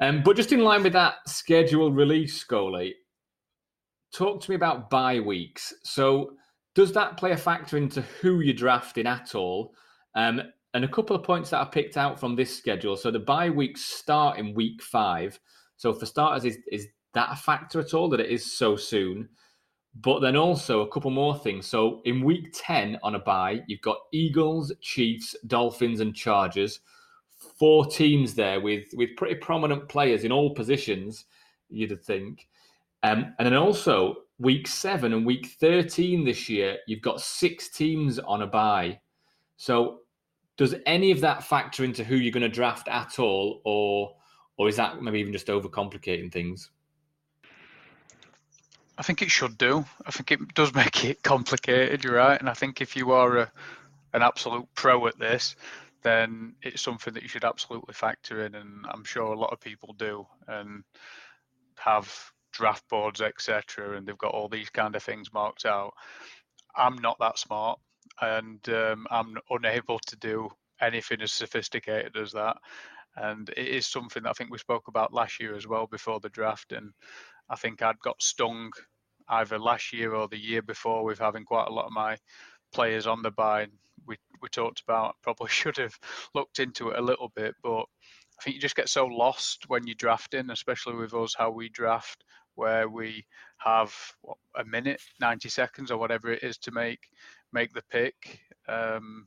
Um, 0.00 0.24
but 0.24 0.34
just 0.34 0.50
in 0.50 0.64
line 0.64 0.82
with 0.82 0.94
that 0.94 1.28
schedule 1.28 1.92
release, 1.92 2.36
Scully, 2.36 2.96
talk 4.12 4.42
to 4.42 4.50
me 4.50 4.56
about 4.56 4.90
bye 4.90 5.20
weeks. 5.20 5.72
So 5.84 6.32
does 6.74 6.92
that 6.92 7.16
play 7.16 7.32
a 7.32 7.36
factor 7.36 7.76
into 7.76 8.02
who 8.20 8.40
you're 8.40 8.54
drafting 8.54 9.06
at 9.06 9.34
all? 9.34 9.74
Um, 10.14 10.42
and 10.74 10.84
a 10.84 10.88
couple 10.88 11.14
of 11.14 11.22
points 11.22 11.50
that 11.50 11.60
I 11.60 11.64
picked 11.64 11.96
out 11.96 12.18
from 12.18 12.34
this 12.34 12.56
schedule. 12.56 12.96
So 12.96 13.10
the 13.10 13.20
bye 13.20 13.48
weeks 13.48 13.82
start 13.82 14.38
in 14.38 14.54
week 14.54 14.82
five. 14.82 15.38
So 15.76 15.92
for 15.92 16.06
starters, 16.06 16.44
is 16.44 16.58
is 16.70 16.88
that 17.14 17.30
a 17.32 17.36
factor 17.36 17.78
at 17.78 17.94
all 17.94 18.08
that 18.10 18.20
it 18.20 18.30
is 18.30 18.56
so 18.56 18.74
soon? 18.76 19.28
But 20.00 20.18
then 20.18 20.34
also 20.34 20.80
a 20.80 20.88
couple 20.88 21.12
more 21.12 21.38
things. 21.38 21.66
So 21.66 22.02
in 22.04 22.24
week 22.24 22.48
10 22.52 22.98
on 23.04 23.14
a 23.14 23.20
bye, 23.20 23.60
you've 23.68 23.80
got 23.80 23.98
Eagles, 24.12 24.72
Chiefs, 24.80 25.36
Dolphins, 25.46 26.00
and 26.00 26.14
Chargers. 26.14 26.80
Four 27.56 27.86
teams 27.86 28.34
there 28.34 28.60
with 28.60 28.88
with 28.94 29.10
pretty 29.16 29.36
prominent 29.36 29.88
players 29.88 30.24
in 30.24 30.32
all 30.32 30.54
positions, 30.54 31.26
you'd 31.68 32.02
think. 32.02 32.48
Um, 33.04 33.34
and 33.38 33.46
then 33.46 33.54
also 33.54 34.23
week 34.44 34.68
seven 34.68 35.12
and 35.14 35.24
week 35.26 35.46
13 35.58 36.24
this 36.24 36.48
year, 36.48 36.76
you've 36.86 37.00
got 37.00 37.20
six 37.20 37.70
teams 37.70 38.18
on 38.18 38.42
a 38.42 38.46
bye. 38.46 39.00
So 39.56 40.00
does 40.56 40.74
any 40.86 41.10
of 41.10 41.20
that 41.22 41.42
factor 41.42 41.82
into 41.82 42.04
who 42.04 42.16
you're 42.16 42.30
going 42.30 42.42
to 42.42 42.48
draft 42.48 42.86
at 42.88 43.18
all, 43.18 43.62
or 43.64 44.14
or 44.56 44.68
is 44.68 44.76
that 44.76 45.02
maybe 45.02 45.18
even 45.18 45.32
just 45.32 45.48
overcomplicating 45.48 46.30
things? 46.30 46.70
I 48.96 49.02
think 49.02 49.22
it 49.22 49.30
should 49.30 49.58
do. 49.58 49.84
I 50.06 50.10
think 50.12 50.30
it 50.30 50.54
does 50.54 50.72
make 50.74 51.04
it 51.04 51.22
complicated, 51.24 52.04
you're 52.04 52.14
right. 52.14 52.38
And 52.38 52.48
I 52.48 52.54
think 52.54 52.80
if 52.80 52.94
you 52.94 53.10
are 53.10 53.38
a, 53.38 53.52
an 54.12 54.22
absolute 54.22 54.68
pro 54.74 55.08
at 55.08 55.18
this, 55.18 55.56
then 56.02 56.54
it's 56.62 56.82
something 56.82 57.12
that 57.14 57.24
you 57.24 57.28
should 57.28 57.44
absolutely 57.44 57.94
factor 57.94 58.44
in. 58.44 58.54
And 58.54 58.84
I'm 58.88 59.02
sure 59.02 59.32
a 59.32 59.38
lot 59.38 59.52
of 59.52 59.58
people 59.58 59.94
do 59.94 60.24
and 60.46 60.84
have 61.78 62.32
draft 62.54 62.88
boards, 62.88 63.20
etc., 63.20 63.96
and 63.96 64.06
they've 64.06 64.18
got 64.18 64.32
all 64.32 64.48
these 64.48 64.70
kind 64.70 64.96
of 64.96 65.02
things 65.02 65.32
marked 65.32 65.66
out. 65.66 65.92
I'm 66.76 66.96
not 66.96 67.18
that 67.20 67.38
smart, 67.38 67.78
and 68.20 68.66
um, 68.68 69.06
I'm 69.10 69.36
unable 69.50 69.98
to 70.06 70.16
do 70.16 70.48
anything 70.80 71.20
as 71.20 71.32
sophisticated 71.32 72.16
as 72.16 72.32
that. 72.32 72.56
And 73.16 73.48
it 73.50 73.68
is 73.68 73.86
something 73.86 74.24
that 74.24 74.30
I 74.30 74.32
think 74.32 74.50
we 74.50 74.58
spoke 74.58 74.88
about 74.88 75.12
last 75.12 75.40
year 75.40 75.54
as 75.54 75.68
well 75.68 75.86
before 75.86 76.20
the 76.20 76.30
draft. 76.30 76.72
And 76.72 76.90
I 77.48 77.56
think 77.56 77.80
I'd 77.82 77.98
got 78.00 78.22
stung 78.22 78.72
either 79.28 79.58
last 79.58 79.92
year 79.92 80.14
or 80.14 80.28
the 80.28 80.38
year 80.38 80.62
before 80.62 81.04
with 81.04 81.18
having 81.18 81.44
quite 81.44 81.68
a 81.68 81.72
lot 81.72 81.86
of 81.86 81.92
my 81.92 82.16
players 82.72 83.06
on 83.06 83.22
the 83.22 83.30
bye. 83.30 83.66
We 84.06 84.16
we 84.42 84.48
talked 84.48 84.82
about 84.86 85.14
probably 85.22 85.48
should 85.48 85.76
have 85.78 85.94
looked 86.34 86.58
into 86.58 86.90
it 86.90 86.98
a 86.98 87.02
little 87.02 87.30
bit, 87.34 87.54
but 87.62 87.84
I 88.38 88.42
think 88.42 88.56
you 88.56 88.60
just 88.60 88.76
get 88.76 88.88
so 88.88 89.06
lost 89.06 89.64
when 89.68 89.86
you're 89.86 89.94
drafting, 89.94 90.50
especially 90.50 90.96
with 90.96 91.14
us 91.14 91.34
how 91.38 91.50
we 91.50 91.68
draft 91.68 92.24
where 92.54 92.88
we 92.88 93.24
have 93.58 93.94
what, 94.22 94.38
a 94.56 94.64
minute, 94.64 95.00
90 95.20 95.48
seconds, 95.48 95.90
or 95.90 95.98
whatever 95.98 96.32
it 96.32 96.42
is 96.42 96.58
to 96.58 96.70
make 96.72 97.08
make 97.52 97.72
the 97.72 97.82
pick. 97.90 98.40
Um, 98.68 99.26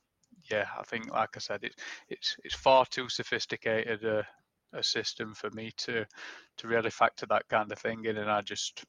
yeah, 0.49 0.67
I 0.77 0.83
think, 0.83 1.11
like 1.11 1.35
I 1.35 1.39
said, 1.39 1.63
it's 1.63 1.75
it's 2.09 2.37
it's 2.43 2.55
far 2.55 2.85
too 2.85 3.09
sophisticated 3.09 4.03
a, 4.03 4.25
a 4.73 4.83
system 4.83 5.33
for 5.33 5.49
me 5.51 5.71
to 5.77 6.05
to 6.57 6.67
really 6.67 6.89
factor 6.89 7.25
that 7.27 7.47
kind 7.49 7.71
of 7.71 7.79
thing 7.79 8.05
in, 8.05 8.17
and 8.17 8.29
I 8.29 8.41
just 8.41 8.83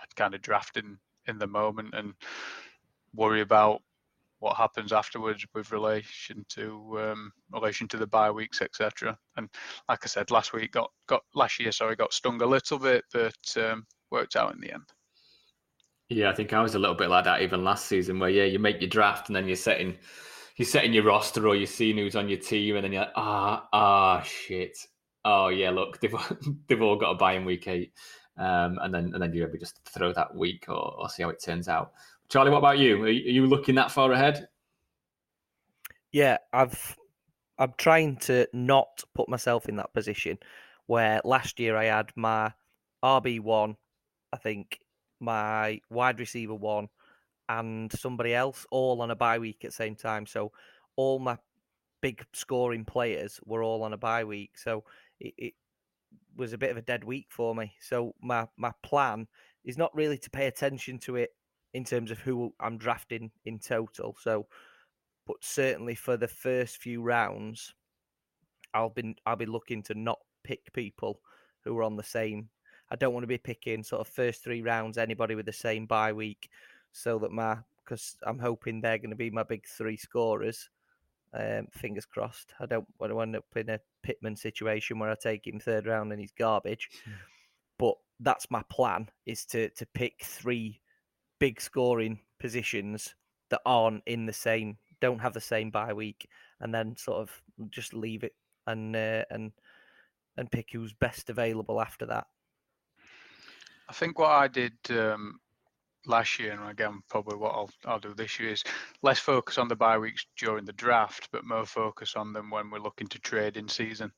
I'd 0.00 0.14
kind 0.16 0.34
of 0.34 0.42
draft 0.42 0.76
in 0.76 0.98
in 1.26 1.38
the 1.38 1.46
moment 1.46 1.94
and 1.94 2.14
worry 3.14 3.40
about 3.40 3.82
what 4.40 4.56
happens 4.56 4.92
afterwards 4.92 5.46
with 5.54 5.70
relation 5.70 6.44
to 6.48 6.98
um, 7.00 7.32
relation 7.52 7.86
to 7.88 7.96
the 7.96 8.06
bye 8.06 8.30
weeks, 8.30 8.60
etc. 8.60 9.16
And 9.36 9.48
like 9.88 10.00
I 10.02 10.06
said, 10.06 10.30
last 10.30 10.52
week 10.52 10.72
got 10.72 10.90
got 11.06 11.22
last 11.34 11.60
year, 11.60 11.72
sorry, 11.72 11.94
got 11.94 12.12
stung 12.12 12.42
a 12.42 12.46
little 12.46 12.78
bit, 12.78 13.04
but 13.12 13.56
um, 13.56 13.86
worked 14.10 14.36
out 14.36 14.54
in 14.54 14.60
the 14.60 14.72
end. 14.72 14.84
Yeah, 16.08 16.30
I 16.30 16.34
think 16.34 16.52
I 16.52 16.60
was 16.60 16.74
a 16.74 16.78
little 16.78 16.96
bit 16.96 17.08
like 17.08 17.24
that 17.24 17.42
even 17.42 17.62
last 17.62 17.86
season, 17.86 18.18
where 18.18 18.30
yeah, 18.30 18.44
you 18.44 18.58
make 18.58 18.80
your 18.80 18.90
draft 18.90 19.28
and 19.28 19.36
then 19.36 19.46
you're 19.46 19.56
setting 19.56 19.96
you're 20.56 20.66
setting 20.66 20.92
your 20.92 21.04
roster 21.04 21.46
or 21.46 21.54
you're 21.54 21.66
seeing 21.66 21.96
who's 21.96 22.16
on 22.16 22.28
your 22.28 22.38
team, 22.40 22.76
and 22.76 22.84
then 22.84 22.92
you're 22.92 23.02
like, 23.02 23.12
ah 23.16 23.68
ah 23.72 24.22
shit, 24.22 24.76
oh 25.24 25.48
yeah, 25.48 25.70
look, 25.70 26.00
they've 26.00 26.14
they've 26.68 26.82
all 26.82 26.96
got 26.96 27.12
a 27.12 27.14
bye 27.14 27.34
in 27.34 27.44
week 27.44 27.68
eight. 27.68 27.92
Um, 28.38 28.78
and 28.80 28.94
then 28.94 29.10
and 29.12 29.22
then 29.22 29.34
you 29.34 29.44
maybe 29.44 29.58
just 29.58 29.80
throw 29.86 30.14
that 30.14 30.34
week 30.34 30.64
or, 30.68 30.94
or 30.98 31.08
see 31.10 31.22
how 31.22 31.28
it 31.28 31.42
turns 31.44 31.68
out. 31.68 31.92
Charlie, 32.30 32.52
what 32.52 32.58
about 32.58 32.78
you? 32.78 33.02
Are 33.02 33.08
you 33.08 33.46
looking 33.46 33.74
that 33.74 33.90
far 33.90 34.12
ahead? 34.12 34.48
Yeah, 36.12 36.38
I've 36.52 36.96
I'm 37.58 37.74
trying 37.76 38.16
to 38.18 38.46
not 38.52 39.02
put 39.14 39.28
myself 39.28 39.68
in 39.68 39.76
that 39.76 39.92
position 39.92 40.38
where 40.86 41.20
last 41.24 41.58
year 41.60 41.76
I 41.76 41.84
had 41.84 42.10
my 42.16 42.52
RB 43.04 43.40
one, 43.40 43.76
I 44.32 44.36
think 44.36 44.78
my 45.18 45.80
wide 45.90 46.20
receiver 46.20 46.54
one, 46.54 46.88
and 47.48 47.92
somebody 47.92 48.32
else 48.32 48.64
all 48.70 49.02
on 49.02 49.10
a 49.10 49.16
bye 49.16 49.38
week 49.38 49.64
at 49.64 49.70
the 49.70 49.76
same 49.76 49.96
time. 49.96 50.24
So 50.24 50.52
all 50.96 51.18
my 51.18 51.36
big 52.00 52.24
scoring 52.32 52.84
players 52.84 53.40
were 53.44 53.62
all 53.62 53.82
on 53.82 53.92
a 53.92 53.98
bye 53.98 54.24
week. 54.24 54.56
So 54.56 54.84
it, 55.18 55.34
it 55.36 55.54
was 56.36 56.52
a 56.52 56.58
bit 56.58 56.70
of 56.70 56.76
a 56.76 56.82
dead 56.82 57.02
week 57.02 57.26
for 57.28 57.54
me. 57.56 57.72
So 57.80 58.14
my 58.22 58.46
my 58.56 58.72
plan 58.82 59.26
is 59.64 59.76
not 59.76 59.94
really 59.94 60.18
to 60.18 60.30
pay 60.30 60.46
attention 60.46 60.98
to 61.00 61.16
it 61.16 61.30
in 61.74 61.84
terms 61.84 62.10
of 62.10 62.18
who 62.18 62.52
I'm 62.60 62.78
drafting 62.78 63.30
in 63.44 63.58
total. 63.58 64.16
So, 64.20 64.46
but 65.26 65.36
certainly 65.40 65.94
for 65.94 66.16
the 66.16 66.28
first 66.28 66.78
few 66.78 67.02
rounds, 67.02 67.74
I'll 68.74 68.90
be 68.90 69.16
I'll 69.26 69.36
be 69.36 69.46
looking 69.46 69.82
to 69.84 69.94
not 69.94 70.18
pick 70.44 70.72
people 70.72 71.20
who 71.64 71.76
are 71.78 71.82
on 71.82 71.96
the 71.96 72.02
same. 72.02 72.48
I 72.90 72.96
don't 72.96 73.14
want 73.14 73.22
to 73.22 73.28
be 73.28 73.38
picking 73.38 73.82
sort 73.84 74.00
of 74.00 74.12
first 74.12 74.42
three 74.42 74.62
rounds 74.62 74.98
anybody 74.98 75.34
with 75.34 75.46
the 75.46 75.52
same 75.52 75.86
bye 75.86 76.12
week, 76.12 76.48
so 76.92 77.18
that 77.20 77.32
my 77.32 77.58
because 77.84 78.16
I'm 78.24 78.38
hoping 78.38 78.80
they're 78.80 78.98
going 78.98 79.10
to 79.10 79.16
be 79.16 79.30
my 79.30 79.42
big 79.42 79.66
three 79.66 79.96
scorers. 79.96 80.68
Um, 81.32 81.68
fingers 81.70 82.06
crossed. 82.06 82.54
I 82.58 82.66
don't 82.66 82.88
want 82.98 83.12
to 83.12 83.20
end 83.20 83.36
up 83.36 83.44
in 83.54 83.68
a 83.70 83.78
Pittman 84.02 84.34
situation 84.34 84.98
where 84.98 85.10
I 85.10 85.14
take 85.14 85.46
him 85.46 85.60
third 85.60 85.86
round 85.86 86.10
and 86.10 86.20
he's 86.20 86.32
garbage. 86.32 86.90
But 87.78 87.94
that's 88.18 88.50
my 88.50 88.62
plan: 88.68 89.08
is 89.26 89.44
to 89.46 89.68
to 89.70 89.86
pick 89.94 90.24
three 90.24 90.80
big 91.40 91.60
scoring 91.60 92.20
positions 92.38 93.16
that 93.48 93.60
aren't 93.66 94.04
in 94.06 94.26
the 94.26 94.32
same, 94.32 94.76
don't 95.00 95.18
have 95.18 95.34
the 95.34 95.40
same 95.40 95.70
bye 95.70 95.92
week, 95.92 96.28
and 96.60 96.72
then 96.72 96.96
sort 96.96 97.18
of 97.18 97.42
just 97.70 97.92
leave 97.92 98.22
it 98.22 98.34
and 98.68 98.94
uh, 98.94 99.24
and 99.30 99.50
and 100.36 100.52
pick 100.52 100.68
who's 100.72 100.92
best 100.92 101.28
available 101.28 101.80
after 101.80 102.06
that. 102.06 102.26
I 103.88 103.92
think 103.92 104.18
what 104.18 104.30
I 104.30 104.46
did 104.46 104.72
um, 104.90 105.40
last 106.06 106.38
year, 106.38 106.52
and 106.52 106.70
again 106.70 107.00
probably 107.08 107.36
what 107.36 107.52
I'll 107.52 107.70
I'll 107.84 107.98
do 107.98 108.14
this 108.14 108.38
year 108.38 108.52
is 108.52 108.62
less 109.02 109.18
focus 109.18 109.58
on 109.58 109.66
the 109.66 109.74
bye 109.74 109.98
weeks 109.98 110.26
during 110.36 110.64
the 110.64 110.72
draft, 110.74 111.28
but 111.32 111.44
more 111.44 111.66
focus 111.66 112.14
on 112.14 112.32
them 112.32 112.50
when 112.50 112.70
we're 112.70 112.78
looking 112.78 113.08
to 113.08 113.18
trade 113.18 113.56
in 113.56 113.68
season, 113.68 114.12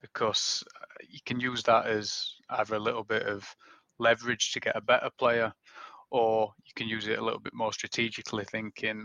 because 0.00 0.64
uh, 0.80 0.86
you 1.06 1.20
can 1.26 1.38
use 1.38 1.62
that 1.64 1.86
as 1.86 2.34
either 2.50 2.76
a 2.76 2.80
little 2.80 3.04
bit 3.04 3.24
of 3.24 3.44
leverage 3.98 4.52
to 4.52 4.60
get 4.60 4.76
a 4.76 4.80
better 4.80 5.10
player, 5.18 5.52
or 6.12 6.52
you 6.64 6.72
can 6.76 6.88
use 6.88 7.08
it 7.08 7.18
a 7.18 7.24
little 7.24 7.40
bit 7.40 7.54
more 7.54 7.72
strategically, 7.72 8.44
thinking 8.44 9.02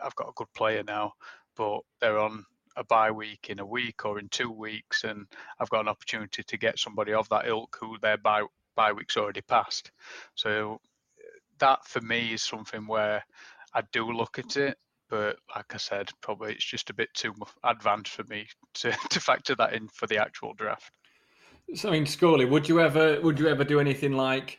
I've 0.00 0.14
got 0.16 0.28
a 0.28 0.32
good 0.34 0.52
player 0.54 0.82
now, 0.82 1.12
but 1.56 1.80
they're 2.00 2.18
on 2.18 2.44
a 2.76 2.84
bye 2.84 3.12
week 3.12 3.46
in 3.48 3.60
a 3.60 3.66
week 3.66 4.04
or 4.04 4.18
in 4.18 4.28
two 4.28 4.50
weeks, 4.50 5.04
and 5.04 5.26
I've 5.60 5.70
got 5.70 5.80
an 5.80 5.88
opportunity 5.88 6.42
to 6.42 6.58
get 6.58 6.78
somebody 6.78 7.14
of 7.14 7.28
that 7.28 7.46
ilk 7.46 7.78
who 7.80 7.96
their 8.02 8.18
bye 8.18 8.42
bye 8.74 8.92
week's 8.92 9.16
already 9.16 9.40
passed. 9.42 9.92
So 10.34 10.80
that 11.58 11.86
for 11.86 12.00
me 12.00 12.34
is 12.34 12.42
something 12.42 12.86
where 12.86 13.24
I 13.72 13.82
do 13.92 14.10
look 14.10 14.38
at 14.38 14.56
it 14.56 14.76
but 15.08 15.36
like 15.54 15.72
I 15.72 15.76
said, 15.76 16.10
probably 16.20 16.52
it's 16.52 16.64
just 16.64 16.90
a 16.90 16.94
bit 16.94 17.08
too 17.14 17.32
advanced 17.62 18.10
for 18.12 18.24
me 18.24 18.48
to, 18.74 18.90
to 19.10 19.20
factor 19.20 19.54
that 19.54 19.72
in 19.72 19.88
for 19.88 20.08
the 20.08 20.18
actual 20.18 20.52
draft. 20.54 20.90
So, 21.74 21.88
I 21.88 21.92
mean, 21.92 22.06
Scully, 22.06 22.44
would 22.44 22.68
you 22.68 22.80
ever 22.80 23.20
would 23.20 23.38
you 23.38 23.48
ever 23.48 23.64
do 23.64 23.80
anything 23.80 24.12
like 24.12 24.58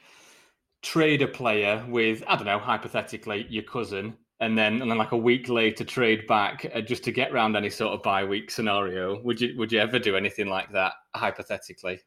trade 0.81 1.21
a 1.21 1.27
player 1.27 1.85
with 1.87 2.23
I 2.27 2.35
don't 2.35 2.45
know, 2.45 2.59
hypothetically, 2.59 3.45
your 3.49 3.63
cousin, 3.63 4.17
and 4.39 4.57
then 4.57 4.81
and 4.81 4.89
then 4.89 4.97
like 4.97 5.11
a 5.11 5.17
week 5.17 5.49
later 5.49 5.83
trade 5.83 6.27
back 6.27 6.69
uh, 6.73 6.81
just 6.81 7.03
to 7.05 7.11
get 7.11 7.31
around 7.31 7.55
any 7.55 7.69
sort 7.69 7.93
of 7.93 8.03
bye 8.03 8.23
week 8.23 8.51
scenario? 8.51 9.21
Would 9.23 9.41
you 9.41 9.57
would 9.57 9.71
you 9.71 9.79
ever 9.79 9.99
do 9.99 10.15
anything 10.15 10.47
like 10.47 10.71
that 10.73 10.93
hypothetically? 11.15 11.99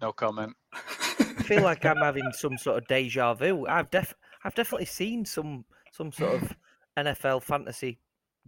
No 0.00 0.12
comment. 0.12 0.54
I 0.72 1.42
feel 1.42 1.62
like 1.62 1.84
I'm 1.84 1.96
having 1.96 2.30
some 2.32 2.58
sort 2.58 2.78
of 2.78 2.86
deja 2.88 3.34
vu. 3.34 3.66
I've 3.66 3.90
def 3.90 4.14
I've 4.44 4.54
definitely 4.54 4.86
seen 4.86 5.24
some 5.24 5.64
some 5.92 6.12
sort 6.12 6.42
of 6.42 6.56
NFL 6.96 7.42
fantasy 7.42 7.98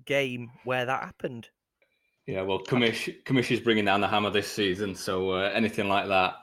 game 0.04 0.50
where 0.64 0.84
that 0.84 1.02
happened. 1.02 1.48
Yeah, 2.26 2.42
well, 2.42 2.60
Commish 2.60 3.22
Commish 3.24 3.50
is 3.50 3.60
bringing 3.60 3.84
down 3.86 4.00
the 4.00 4.08
hammer 4.08 4.30
this 4.30 4.50
season, 4.50 4.94
so 4.94 5.30
uh, 5.30 5.50
anything 5.54 5.88
like 5.88 6.08
that, 6.08 6.34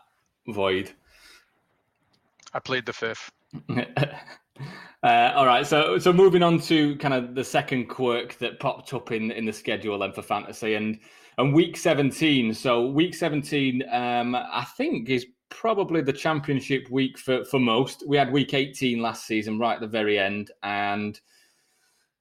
void. 0.48 0.92
I 2.58 2.60
played 2.60 2.86
the 2.86 2.94
fifth. 2.94 3.32
Uh, 5.04 5.32
all 5.36 5.46
right, 5.46 5.66
so 5.66 6.00
so 6.00 6.12
moving 6.12 6.42
on 6.42 6.60
to 6.60 6.96
kind 6.96 7.14
of 7.14 7.36
the 7.36 7.44
second 7.44 7.86
quirk 7.86 8.36
that 8.40 8.60
popped 8.60 8.92
up 8.96 9.12
in 9.12 9.30
in 9.30 9.46
the 9.46 9.54
schedule 9.54 10.00
then 10.00 10.12
for 10.12 10.24
fantasy 10.24 10.74
and 10.74 11.00
and 11.38 11.54
week 11.54 11.78
17. 11.78 12.56
So 12.56 12.88
week 12.88 13.14
17, 13.14 13.84
um, 13.92 14.34
I 14.34 14.66
think 14.76 15.10
is 15.10 15.28
probably 15.50 16.02
the 16.02 16.12
championship 16.12 16.90
week 16.90 17.20
for 17.20 17.46
for 17.46 17.60
most. 17.60 18.04
We 18.08 18.18
had 18.18 18.32
week 18.32 18.56
18 18.56 19.00
last 19.00 19.28
season, 19.28 19.60
right 19.60 19.76
at 19.76 19.82
the 19.82 19.88
very 19.88 20.18
end, 20.18 20.50
and 20.64 21.20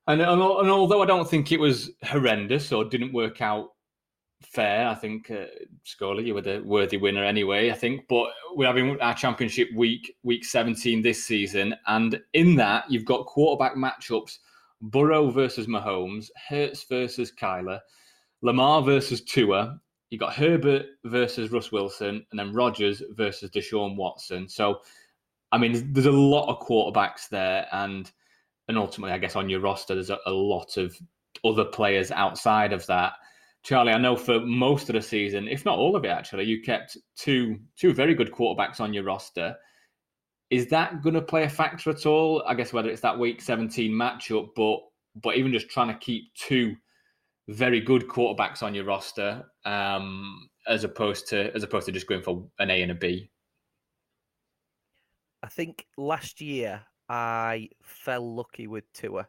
and 0.06 0.20
and, 0.20 0.30
and 0.30 0.70
although 0.70 1.02
I 1.02 1.06
don't 1.06 1.28
think 1.28 1.52
it 1.52 1.58
was 1.58 1.92
horrendous 2.04 2.72
or 2.72 2.84
didn't 2.84 3.14
work 3.14 3.40
out 3.40 3.70
fair, 4.52 4.88
I 4.88 4.94
think 4.94 5.30
uh, 5.30 5.46
you 6.00 6.34
were 6.34 6.40
the 6.40 6.62
worthy 6.64 6.96
winner 6.96 7.24
anyway. 7.24 7.70
I 7.70 7.74
think, 7.74 8.06
but 8.08 8.28
we're 8.54 8.66
having 8.66 9.00
our 9.00 9.14
championship 9.14 9.68
week, 9.74 10.16
week 10.22 10.44
17 10.44 11.02
this 11.02 11.24
season, 11.24 11.74
and 11.86 12.20
in 12.32 12.56
that 12.56 12.90
you've 12.90 13.04
got 13.04 13.26
quarterback 13.26 13.74
matchups: 13.76 14.38
Burrow 14.80 15.30
versus 15.30 15.66
Mahomes, 15.66 16.30
Hurts 16.48 16.84
versus 16.84 17.32
Kyler. 17.32 17.80
Lamar 18.42 18.82
versus 18.82 19.22
Tua, 19.22 19.80
you 20.10 20.18
got 20.18 20.34
Herbert 20.34 20.86
versus 21.04 21.50
Russ 21.50 21.72
Wilson, 21.72 22.24
and 22.30 22.38
then 22.38 22.52
Rodgers 22.52 23.02
versus 23.10 23.50
Deshaun 23.50 23.96
Watson. 23.96 24.48
So, 24.48 24.80
I 25.52 25.58
mean, 25.58 25.92
there's 25.92 26.06
a 26.06 26.12
lot 26.12 26.48
of 26.48 26.66
quarterbacks 26.66 27.28
there, 27.28 27.66
and 27.72 28.10
and 28.68 28.78
ultimately, 28.78 29.12
I 29.12 29.18
guess 29.18 29.36
on 29.36 29.48
your 29.48 29.60
roster, 29.60 29.94
there's 29.94 30.10
a, 30.10 30.18
a 30.26 30.32
lot 30.32 30.76
of 30.76 30.96
other 31.44 31.64
players 31.64 32.10
outside 32.10 32.72
of 32.72 32.86
that. 32.86 33.14
Charlie, 33.66 33.92
I 33.92 33.98
know 33.98 34.14
for 34.14 34.38
most 34.38 34.88
of 34.88 34.94
the 34.94 35.02
season, 35.02 35.48
if 35.48 35.64
not 35.64 35.76
all 35.76 35.96
of 35.96 36.04
it, 36.04 36.08
actually, 36.08 36.44
you 36.44 36.62
kept 36.62 36.96
two 37.16 37.58
two 37.76 37.92
very 37.92 38.14
good 38.14 38.30
quarterbacks 38.30 38.78
on 38.80 38.94
your 38.94 39.02
roster. 39.02 39.56
Is 40.50 40.68
that 40.68 41.02
going 41.02 41.16
to 41.16 41.20
play 41.20 41.42
a 41.42 41.48
factor 41.48 41.90
at 41.90 42.06
all? 42.06 42.44
I 42.46 42.54
guess 42.54 42.72
whether 42.72 42.88
it's 42.88 43.00
that 43.00 43.18
Week 43.18 43.42
17 43.42 43.90
matchup, 43.90 44.50
but 44.54 44.82
but 45.20 45.36
even 45.36 45.50
just 45.52 45.68
trying 45.68 45.88
to 45.88 45.98
keep 45.98 46.32
two 46.34 46.76
very 47.48 47.80
good 47.80 48.06
quarterbacks 48.06 48.62
on 48.62 48.72
your 48.72 48.84
roster, 48.84 49.44
um, 49.64 50.48
as 50.68 50.84
opposed 50.84 51.26
to 51.30 51.52
as 51.52 51.64
opposed 51.64 51.86
to 51.86 51.92
just 51.92 52.06
going 52.06 52.22
for 52.22 52.46
an 52.60 52.70
A 52.70 52.82
and 52.82 52.92
a 52.92 52.94
B. 52.94 53.32
I 55.42 55.48
think 55.48 55.88
last 55.96 56.40
year 56.40 56.82
I 57.08 57.70
fell 57.82 58.32
lucky 58.32 58.68
with 58.68 58.84
Tua. 58.92 59.26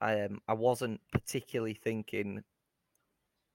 Um, 0.00 0.40
I 0.48 0.54
wasn't 0.54 1.00
particularly 1.12 1.74
thinking 1.74 2.42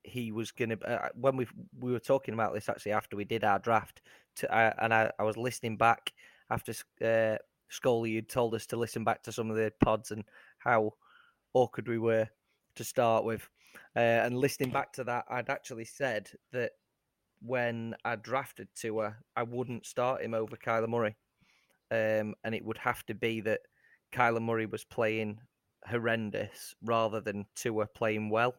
he 0.04 0.32
was 0.32 0.52
going 0.52 0.70
to. 0.70 0.80
Uh, 0.82 1.10
when 1.16 1.36
we 1.36 1.48
we 1.80 1.92
were 1.92 2.00
talking 2.00 2.34
about 2.34 2.54
this 2.54 2.70
actually 2.70 2.94
after 2.94 3.16
we 3.16 3.26
did 3.26 3.44
our 3.44 3.60
draft, 3.60 4.02
to, 4.38 4.54
uh, 4.56 4.74
and 4.80 4.94
I, 4.94 5.12
I 5.20 5.24
was 5.24 5.38
listening 5.38 5.78
back 5.78 6.14
after 6.50 6.74
uh, 7.04 7.38
Scully 7.70 8.16
had 8.16 8.30
told 8.30 8.56
us 8.56 8.66
to 8.68 8.78
listen 8.78 9.04
back 9.04 9.24
to 9.24 9.32
some 9.32 9.50
of 9.50 9.58
the 9.58 9.72
pods 9.84 10.12
and 10.12 10.24
how 10.60 10.94
awkward 11.54 11.88
we 11.88 12.00
were 12.00 12.28
to 12.76 12.84
start 12.84 13.24
with. 13.24 13.48
Uh, 13.96 14.00
and 14.00 14.38
listening 14.38 14.72
back 14.72 14.94
to 14.94 15.04
that, 15.04 15.26
I'd 15.30 15.50
actually 15.50 15.86
said 15.86 16.30
that 16.52 16.72
when 17.42 17.96
I 18.04 18.16
drafted 18.16 18.68
Tua, 18.76 19.16
I 19.36 19.44
wouldn't 19.44 19.86
start 19.86 20.24
him 20.24 20.34
over 20.34 20.56
Kyler 20.56 20.90
Murray. 20.90 21.16
Um, 21.92 22.36
and 22.44 22.54
it 22.54 22.64
would 22.64 22.78
have 22.78 23.06
to 23.08 23.16
be 23.16 23.42
that 23.42 23.62
Kyler 24.12 24.42
Murray 24.42 24.66
was 24.66 24.84
playing 24.84 25.40
horrendous 25.88 26.76
rather 26.84 27.22
than 27.22 27.46
Tua 27.56 27.88
playing 27.88 28.30
well. 28.30 28.56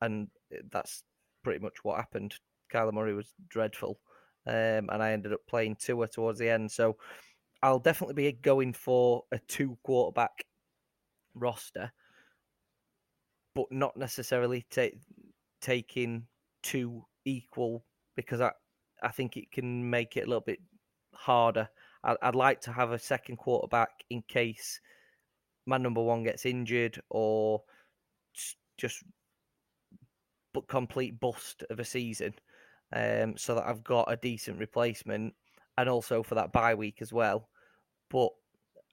And 0.00 0.28
that's 0.70 1.02
pretty 1.42 1.60
much 1.60 1.76
what 1.82 1.96
happened. 1.96 2.34
Kyler 2.72 2.92
Murray 2.92 3.14
was 3.14 3.32
dreadful. 3.48 3.98
Um, 4.46 4.88
and 4.92 5.02
I 5.02 5.12
ended 5.12 5.32
up 5.32 5.40
playing 5.48 5.76
Tua 5.76 6.08
towards 6.08 6.38
the 6.38 6.48
end. 6.48 6.70
So 6.70 6.96
I'll 7.62 7.80
definitely 7.80 8.14
be 8.14 8.32
going 8.32 8.72
for 8.72 9.24
a 9.32 9.38
two 9.38 9.76
quarterback 9.82 10.44
roster 11.34 11.92
but 13.56 13.72
not 13.72 13.96
necessarily 13.96 14.66
take 14.70 14.98
taking 15.62 16.26
two 16.62 17.02
equal 17.24 17.84
because 18.14 18.40
I 18.40 18.52
I 19.02 19.08
think 19.08 19.36
it 19.36 19.50
can 19.50 19.88
make 19.88 20.16
it 20.16 20.24
a 20.24 20.26
little 20.26 20.42
bit 20.42 20.60
harder. 21.14 21.68
I'd, 22.04 22.16
I'd 22.22 22.34
like 22.34 22.60
to 22.62 22.72
have 22.72 22.92
a 22.92 22.98
second 22.98 23.36
quarterback 23.38 24.04
in 24.10 24.22
case 24.28 24.80
my 25.64 25.78
number 25.78 26.02
one 26.02 26.22
gets 26.22 26.44
injured 26.44 27.00
or 27.08 27.62
just 28.76 29.02
complete 30.62 31.18
bust 31.20 31.64
of 31.70 31.80
a 31.80 31.84
season, 31.84 32.34
um, 32.94 33.36
so 33.36 33.54
that 33.54 33.66
I've 33.66 33.84
got 33.84 34.10
a 34.10 34.16
decent 34.16 34.58
replacement, 34.58 35.34
and 35.78 35.88
also 35.88 36.22
for 36.22 36.34
that 36.36 36.52
bye 36.52 36.74
week 36.74 36.98
as 37.00 37.12
well. 37.12 37.48
But 38.10 38.30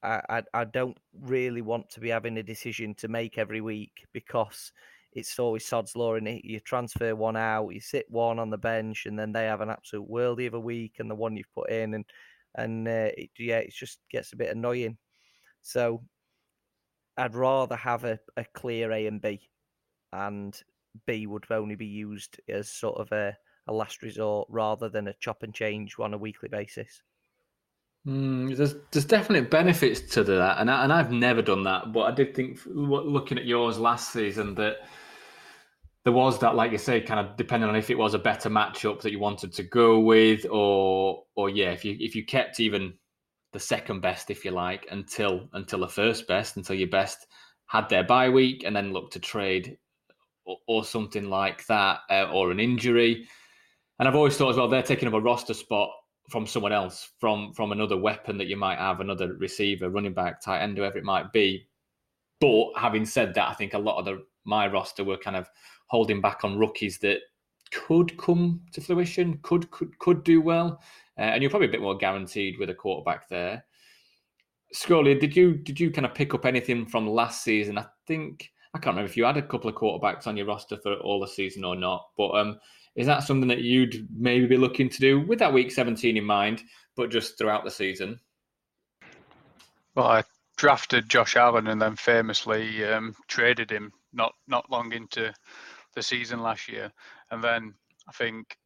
I, 0.02 0.20
I, 0.28 0.42
I 0.52 0.64
don't 0.64 0.98
really 1.22 1.62
want 1.62 1.88
to 1.90 2.00
be 2.00 2.10
having 2.10 2.36
a 2.38 2.42
decision 2.42 2.94
to 2.96 3.08
make 3.08 3.38
every 3.38 3.60
week 3.60 4.06
because 4.12 4.72
it's 5.12 5.38
always 5.38 5.64
sod's 5.64 5.96
law 5.96 6.16
in 6.16 6.26
it. 6.26 6.44
You 6.44 6.60
transfer 6.60 7.14
one 7.14 7.36
out, 7.36 7.70
you 7.70 7.80
sit 7.80 8.06
one 8.10 8.38
on 8.38 8.50
the 8.50 8.58
bench, 8.58 9.06
and 9.06 9.18
then 9.18 9.32
they 9.32 9.44
have 9.44 9.60
an 9.60 9.70
absolute 9.70 10.10
worldie 10.10 10.46
of 10.46 10.54
a 10.54 10.60
week, 10.60 10.96
and 10.98 11.10
the 11.10 11.14
one 11.14 11.36
you've 11.36 11.54
put 11.54 11.70
in, 11.70 11.94
and 11.94 12.04
and 12.56 12.86
uh, 12.86 13.10
it, 13.16 13.30
yeah, 13.38 13.58
it 13.58 13.72
just 13.72 13.98
gets 14.10 14.32
a 14.32 14.36
bit 14.36 14.54
annoying. 14.54 14.96
So 15.62 16.02
I'd 17.16 17.34
rather 17.34 17.76
have 17.76 18.04
a, 18.04 18.18
a 18.36 18.44
clear 18.54 18.92
A 18.92 19.06
and 19.06 19.22
B, 19.22 19.48
and 20.12 20.60
B 21.06 21.26
would 21.26 21.44
only 21.50 21.74
be 21.74 21.86
used 21.86 22.40
as 22.48 22.70
sort 22.70 22.98
of 22.98 23.10
a, 23.12 23.36
a 23.66 23.72
last 23.72 24.02
resort 24.02 24.48
rather 24.50 24.88
than 24.88 25.08
a 25.08 25.14
chop 25.20 25.42
and 25.42 25.54
change 25.54 25.96
on 25.98 26.14
a 26.14 26.18
weekly 26.18 26.48
basis. 26.48 27.02
Mm, 28.06 28.54
there's 28.54 28.74
there's 28.90 29.06
definite 29.06 29.50
benefits 29.50 30.00
to 30.14 30.24
that, 30.24 30.58
and 30.58 30.70
I, 30.70 30.84
and 30.84 30.92
I've 30.92 31.10
never 31.10 31.40
done 31.40 31.62
that, 31.62 31.92
but 31.92 32.00
I 32.00 32.10
did 32.10 32.34
think 32.34 32.60
looking 32.66 33.38
at 33.38 33.46
yours 33.46 33.78
last 33.78 34.12
season 34.12 34.54
that 34.56 34.76
there 36.04 36.12
was 36.12 36.38
that, 36.40 36.54
like 36.54 36.70
you 36.70 36.76
say, 36.76 37.00
kind 37.00 37.18
of 37.18 37.36
depending 37.36 37.68
on 37.68 37.76
if 37.76 37.88
it 37.88 37.96
was 37.96 38.12
a 38.12 38.18
better 38.18 38.50
matchup 38.50 39.00
that 39.00 39.10
you 39.10 39.18
wanted 39.18 39.54
to 39.54 39.62
go 39.62 40.00
with, 40.00 40.44
or 40.50 41.24
or 41.34 41.48
yeah, 41.48 41.70
if 41.70 41.82
you 41.84 41.96
if 41.98 42.14
you 42.14 42.26
kept 42.26 42.60
even 42.60 42.92
the 43.54 43.60
second 43.60 44.00
best, 44.00 44.30
if 44.30 44.44
you 44.44 44.50
like, 44.50 44.86
until 44.90 45.48
until 45.54 45.80
the 45.80 45.88
first 45.88 46.28
best, 46.28 46.58
until 46.58 46.76
your 46.76 46.88
best 46.88 47.26
had 47.66 47.88
their 47.88 48.04
bye 48.04 48.28
week, 48.28 48.64
and 48.66 48.76
then 48.76 48.92
look 48.92 49.12
to 49.12 49.18
trade 49.18 49.78
or, 50.44 50.58
or 50.66 50.84
something 50.84 51.28
like 51.28 51.66
that, 51.66 52.00
uh, 52.10 52.28
or 52.32 52.50
an 52.50 52.60
injury. 52.60 53.26
And 53.98 54.08
I've 54.08 54.16
always 54.16 54.36
thought 54.36 54.50
as 54.50 54.56
well 54.56 54.68
they're 54.68 54.82
taking 54.82 55.08
up 55.08 55.14
a 55.14 55.20
roster 55.20 55.54
spot 55.54 55.90
from 56.30 56.46
someone 56.46 56.72
else, 56.72 57.10
from 57.20 57.52
from 57.52 57.72
another 57.72 57.96
weapon 57.96 58.38
that 58.38 58.46
you 58.46 58.56
might 58.56 58.78
have, 58.78 59.00
another 59.00 59.34
receiver, 59.34 59.90
running 59.90 60.14
back, 60.14 60.40
tight 60.40 60.60
end, 60.60 60.76
whoever 60.76 60.98
it 60.98 61.04
might 61.04 61.32
be. 61.32 61.66
But 62.40 62.72
having 62.76 63.04
said 63.04 63.34
that, 63.34 63.48
I 63.48 63.54
think 63.54 63.74
a 63.74 63.78
lot 63.78 63.98
of 63.98 64.04
the 64.04 64.24
my 64.44 64.66
roster 64.66 65.04
were 65.04 65.16
kind 65.16 65.36
of 65.36 65.48
holding 65.86 66.20
back 66.20 66.44
on 66.44 66.58
rookies 66.58 66.98
that 66.98 67.20
could 67.72 68.16
come 68.18 68.60
to 68.72 68.80
fruition, 68.80 69.38
could 69.42 69.70
could 69.70 69.98
could 69.98 70.24
do 70.24 70.40
well, 70.40 70.80
uh, 71.18 71.22
and 71.22 71.42
you're 71.42 71.50
probably 71.50 71.68
a 71.68 71.72
bit 71.72 71.80
more 71.82 71.96
guaranteed 71.96 72.58
with 72.58 72.70
a 72.70 72.74
quarterback 72.74 73.28
there. 73.28 73.64
Scully, 74.72 75.14
did 75.14 75.36
you 75.36 75.54
did 75.54 75.78
you 75.78 75.90
kind 75.90 76.06
of 76.06 76.14
pick 76.14 76.34
up 76.34 76.46
anything 76.46 76.86
from 76.86 77.06
last 77.06 77.44
season? 77.44 77.78
I 77.78 77.86
think 78.06 78.50
I 78.74 78.78
can't 78.78 78.96
remember 78.96 79.08
if 79.08 79.16
you 79.16 79.24
had 79.24 79.36
a 79.36 79.42
couple 79.42 79.70
of 79.70 79.76
quarterbacks 79.76 80.26
on 80.26 80.36
your 80.36 80.46
roster 80.46 80.76
for 80.76 80.94
all 80.96 81.20
the 81.20 81.28
season 81.28 81.64
or 81.64 81.76
not, 81.76 82.08
but 82.16 82.30
um, 82.30 82.58
is 82.96 83.06
that 83.06 83.22
something 83.22 83.48
that 83.48 83.60
you'd 83.60 84.08
maybe 84.16 84.46
be 84.46 84.56
looking 84.56 84.88
to 84.88 85.00
do 85.00 85.20
with 85.20 85.38
that 85.38 85.52
week 85.52 85.70
17 85.70 86.16
in 86.16 86.24
mind, 86.24 86.62
but 86.96 87.10
just 87.10 87.38
throughout 87.38 87.64
the 87.64 87.70
season? 87.70 88.18
Well, 89.94 90.06
I 90.06 90.24
drafted 90.56 91.08
Josh 91.08 91.36
Allen 91.36 91.68
and 91.68 91.80
then 91.80 91.94
famously 91.94 92.84
um, 92.84 93.14
traded 93.28 93.70
him 93.70 93.92
not 94.12 94.34
not 94.48 94.70
long 94.70 94.92
into 94.92 95.32
the 95.94 96.02
season 96.02 96.40
last 96.40 96.68
year, 96.68 96.92
and 97.30 97.42
then 97.42 97.74
I 98.08 98.12
think 98.12 98.56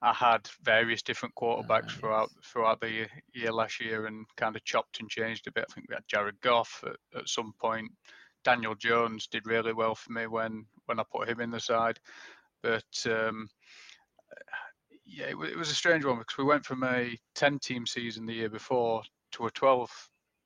I 0.00 0.12
had 0.12 0.48
various 0.64 1.02
different 1.02 1.36
quarterbacks 1.36 1.86
nice. 1.86 1.94
throughout 1.94 2.30
throughout 2.44 2.80
the 2.80 3.06
year 3.32 3.52
last 3.52 3.80
year 3.80 4.06
and 4.06 4.26
kind 4.36 4.56
of 4.56 4.64
chopped 4.64 4.98
and 4.98 5.08
changed 5.08 5.46
a 5.46 5.52
bit. 5.52 5.66
I 5.70 5.72
think 5.72 5.88
we 5.88 5.94
had 5.94 6.08
Jared 6.08 6.40
Goff 6.40 6.82
at, 6.84 7.20
at 7.20 7.28
some 7.28 7.52
point, 7.60 7.92
Daniel 8.44 8.74
Jones 8.74 9.26
did 9.26 9.46
really 9.46 9.72
well 9.72 9.94
for 9.94 10.12
me 10.12 10.26
when 10.26 10.66
when 10.86 11.00
I 11.00 11.04
put 11.10 11.28
him 11.28 11.40
in 11.40 11.50
the 11.50 11.60
side. 11.60 11.98
But 12.62 13.06
um, 13.06 13.48
yeah, 15.04 15.26
it, 15.26 15.36
it 15.36 15.58
was 15.58 15.70
a 15.70 15.74
strange 15.74 16.04
one 16.04 16.18
because 16.18 16.38
we 16.38 16.44
went 16.44 16.64
from 16.64 16.84
a 16.84 17.16
10 17.34 17.58
team 17.58 17.86
season 17.86 18.26
the 18.26 18.34
year 18.34 18.48
before 18.48 19.02
to 19.32 19.46
a 19.46 19.50
12 19.50 19.90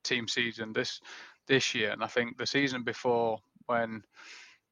team 0.04 0.28
season 0.28 0.72
this 0.72 1.00
this 1.46 1.74
year, 1.74 1.90
and 1.90 2.02
I 2.02 2.08
think 2.08 2.36
the 2.36 2.46
season 2.46 2.82
before 2.82 3.38
when 3.66 4.02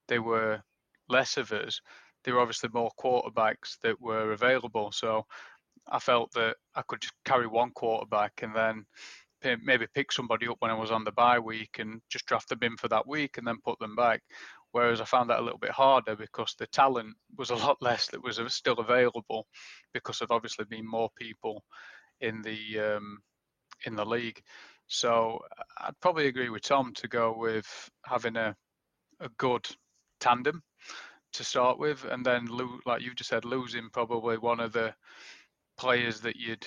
they 0.08 0.18
were 0.18 0.60
less 1.08 1.37
of 1.37 1.52
us, 1.52 1.80
there 2.24 2.34
were 2.34 2.40
obviously 2.40 2.70
more 2.72 2.90
quarterbacks 2.98 3.78
that 3.82 4.00
were 4.00 4.32
available. 4.32 4.90
So 4.90 5.26
I 5.88 5.98
felt 5.98 6.32
that 6.32 6.56
I 6.74 6.82
could 6.82 7.00
just 7.00 7.14
carry 7.24 7.46
one 7.46 7.70
quarterback 7.70 8.40
and 8.42 8.54
then 8.54 8.87
maybe 9.62 9.87
pick 9.94 10.12
somebody 10.12 10.48
up 10.48 10.57
when 10.61 10.70
I 10.70 10.74
was 10.74 10.90
on 10.90 11.04
the 11.04 11.12
bye 11.12 11.38
week 11.38 11.76
and 11.78 12.00
just 12.11 12.26
draft 12.26 12.48
them 12.48 12.61
in 12.62 12.76
for 12.76 12.88
that 12.88 13.07
week 13.07 13.38
and 13.38 13.46
then 13.46 13.59
put 13.64 13.78
them 13.78 13.94
back. 13.96 14.22
Whereas 14.72 15.00
I 15.00 15.04
found 15.04 15.30
that 15.30 15.38
a 15.38 15.42
little 15.42 15.59
bit 15.59 15.70
harder 15.70 16.16
because 16.16 16.54
the 16.59 16.66
talent 16.68 17.14
was 17.37 17.50
a 17.50 17.54
lot 17.66 17.76
less 17.80 18.09
that 18.09 18.22
was 18.22 18.40
still 18.52 18.80
available 18.80 19.46
because 19.92 20.20
of 20.20 20.30
obviously 20.30 20.64
being 20.64 20.88
more 20.88 21.11
people 21.16 21.62
in 22.20 22.42
the 22.42 22.96
um, 22.96 23.18
in 23.87 23.94
the 23.94 24.04
league. 24.04 24.40
So 24.87 25.40
I'd 25.78 25.98
probably 26.00 26.26
agree 26.26 26.50
with 26.50 26.62
Tom 26.62 26.92
to 26.94 27.09
go 27.09 27.35
with 27.37 27.66
having 28.04 28.37
a 28.37 28.54
a 29.20 29.28
good 29.38 29.66
tandem 30.20 30.62
to 31.35 31.44
start 31.44 31.78
with, 31.78 32.04
and 32.04 32.24
then 32.24 32.48
like 32.87 33.02
you 33.02 33.14
just 33.14 33.30
said, 33.30 33.44
losing 33.44 33.88
probably 33.92 34.38
one 34.38 34.61
of 34.61 34.72
the 34.72 34.94
players 35.76 36.20
that 36.20 36.37
you'd 36.37 36.66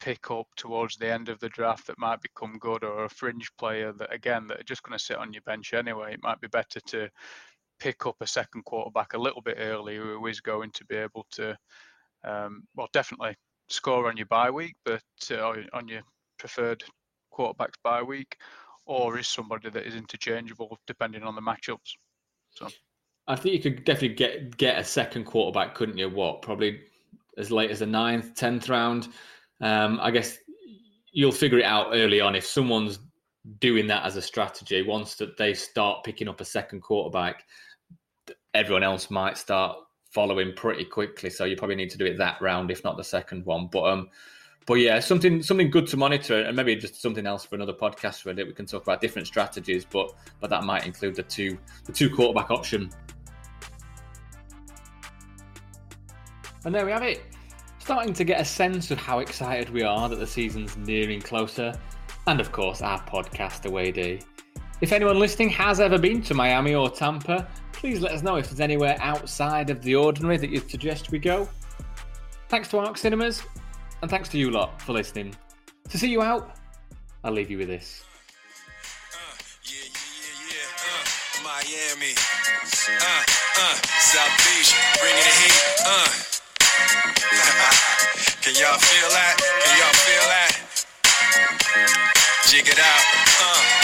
pick 0.00 0.30
up 0.30 0.46
towards 0.56 0.96
the 0.96 1.10
end 1.10 1.28
of 1.28 1.38
the 1.40 1.48
draft 1.50 1.86
that 1.86 1.98
might 1.98 2.20
become 2.22 2.58
good 2.58 2.82
or 2.84 3.04
a 3.04 3.08
fringe 3.08 3.50
player 3.58 3.92
that 3.92 4.12
again 4.12 4.46
that 4.46 4.60
are 4.60 4.64
just 4.64 4.82
going 4.82 4.96
to 4.96 5.04
sit 5.04 5.18
on 5.18 5.32
your 5.32 5.42
bench 5.42 5.74
anyway 5.74 6.14
it 6.14 6.22
might 6.22 6.40
be 6.40 6.48
better 6.48 6.80
to 6.80 7.08
pick 7.78 8.06
up 8.06 8.16
a 8.20 8.26
second 8.26 8.64
quarterback 8.64 9.14
a 9.14 9.18
little 9.18 9.42
bit 9.42 9.56
early 9.58 9.96
who 9.96 10.26
is 10.26 10.40
going 10.40 10.70
to 10.72 10.84
be 10.86 10.96
able 10.96 11.26
to 11.30 11.56
um, 12.24 12.62
well 12.74 12.88
definitely 12.92 13.34
score 13.68 14.08
on 14.08 14.16
your 14.16 14.26
bye 14.26 14.50
week 14.50 14.74
but 14.84 15.02
uh, 15.30 15.54
on 15.72 15.86
your 15.86 16.02
preferred 16.38 16.82
quarterbacks 17.32 17.76
bye 17.84 18.02
week 18.02 18.36
or 18.86 19.18
is 19.18 19.28
somebody 19.28 19.70
that 19.70 19.86
is 19.86 19.94
interchangeable 19.94 20.78
depending 20.86 21.22
on 21.22 21.34
the 21.34 21.42
matchups 21.42 21.94
so 22.50 22.68
I 23.26 23.36
think 23.36 23.54
you 23.54 23.60
could 23.60 23.84
definitely 23.84 24.16
get 24.16 24.56
get 24.56 24.78
a 24.78 24.84
second 24.84 25.24
quarterback, 25.24 25.74
couldn't 25.76 25.96
you? 25.96 26.08
What 26.08 26.42
probably 26.42 26.80
as 27.38 27.52
late 27.52 27.70
as 27.70 27.78
the 27.78 27.86
ninth, 27.86 28.34
tenth 28.34 28.68
round. 28.68 29.08
Um, 29.60 29.98
I 30.00 30.10
guess 30.10 30.38
you'll 31.12 31.32
figure 31.32 31.58
it 31.58 31.64
out 31.64 31.88
early 31.92 32.20
on 32.20 32.34
if 32.34 32.46
someone's 32.46 32.98
doing 33.58 33.86
that 33.88 34.04
as 34.04 34.16
a 34.16 34.22
strategy. 34.22 34.82
Once 34.82 35.14
that 35.16 35.36
they 35.36 35.54
start 35.54 36.04
picking 36.04 36.28
up 36.28 36.40
a 36.40 36.44
second 36.44 36.80
quarterback, 36.80 37.44
everyone 38.54 38.82
else 38.82 39.10
might 39.10 39.36
start 39.36 39.76
following 40.10 40.52
pretty 40.54 40.84
quickly. 40.84 41.30
So 41.30 41.44
you 41.44 41.56
probably 41.56 41.76
need 41.76 41.90
to 41.90 41.98
do 41.98 42.06
it 42.06 42.18
that 42.18 42.40
round, 42.40 42.70
if 42.70 42.84
not 42.84 42.96
the 42.96 43.04
second 43.04 43.44
one. 43.44 43.68
But 43.70 43.84
um, 43.84 44.10
but 44.66 44.74
yeah, 44.74 45.00
something 45.00 45.42
something 45.42 45.70
good 45.70 45.86
to 45.88 45.96
monitor, 45.96 46.42
and 46.42 46.56
maybe 46.56 46.76
just 46.76 47.00
something 47.00 47.26
else 47.26 47.44
for 47.44 47.54
another 47.54 47.74
podcast 47.74 48.24
where 48.24 48.34
we 48.34 48.52
can 48.52 48.66
talk 48.66 48.82
about 48.82 49.00
different 49.00 49.26
strategies. 49.26 49.84
But 49.84 50.12
but 50.40 50.50
that 50.50 50.64
might 50.64 50.86
include 50.86 51.16
the 51.16 51.22
two 51.22 51.58
the 51.84 51.92
two 51.92 52.10
quarterback 52.10 52.50
option. 52.50 52.90
And 56.64 56.74
there 56.74 56.84
we 56.84 56.92
have 56.92 57.02
it 57.02 57.22
starting 57.90 58.14
to 58.14 58.22
get 58.22 58.40
a 58.40 58.44
sense 58.44 58.92
of 58.92 58.98
how 58.98 59.18
excited 59.18 59.68
we 59.68 59.82
are 59.82 60.08
that 60.08 60.20
the 60.20 60.26
season's 60.26 60.76
nearing 60.76 61.20
closer, 61.20 61.76
and 62.28 62.40
of 62.40 62.52
course, 62.52 62.82
our 62.82 63.00
podcast 63.00 63.66
away 63.66 63.90
day. 63.90 64.20
If 64.80 64.92
anyone 64.92 65.18
listening 65.18 65.48
has 65.48 65.80
ever 65.80 65.98
been 65.98 66.22
to 66.22 66.32
Miami 66.32 66.72
or 66.72 66.88
Tampa, 66.88 67.48
please 67.72 68.00
let 68.00 68.12
us 68.12 68.22
know 68.22 68.36
if 68.36 68.48
there's 68.48 68.60
anywhere 68.60 68.96
outside 69.00 69.70
of 69.70 69.82
the 69.82 69.96
ordinary 69.96 70.36
that 70.36 70.50
you'd 70.50 70.70
suggest 70.70 71.10
we 71.10 71.18
go. 71.18 71.48
Thanks 72.48 72.68
to 72.68 72.78
Arc 72.78 72.96
Cinemas, 72.96 73.42
and 74.02 74.08
thanks 74.08 74.28
to 74.28 74.38
you 74.38 74.52
lot 74.52 74.80
for 74.80 74.92
listening. 74.92 75.34
To 75.88 75.98
see 75.98 76.10
you 76.10 76.22
out, 76.22 76.54
I'll 77.24 77.32
leave 77.32 77.50
you 77.50 77.58
with 77.58 77.66
this. 77.66 78.04
Uh, 79.12 79.18
uh, 80.86 81.42
Miami, 81.42 82.14
uh, 82.14 83.24
uh, 83.58 83.74
South 83.98 84.36
Beach, 84.46 84.76
bringing 85.00 85.24
the 85.24 85.34
heat, 85.42 85.82
uh. 85.86 86.39
Can 88.44 88.54
y'all 88.56 88.78
feel 88.78 89.08
that? 89.12 89.34
Can 89.38 89.74
y'all 89.78 89.98
feel 90.04 90.26
that? 90.28 90.52
Jig 92.48 92.68
it 92.68 92.78
out. 92.78 93.04
Uh. 93.40 93.80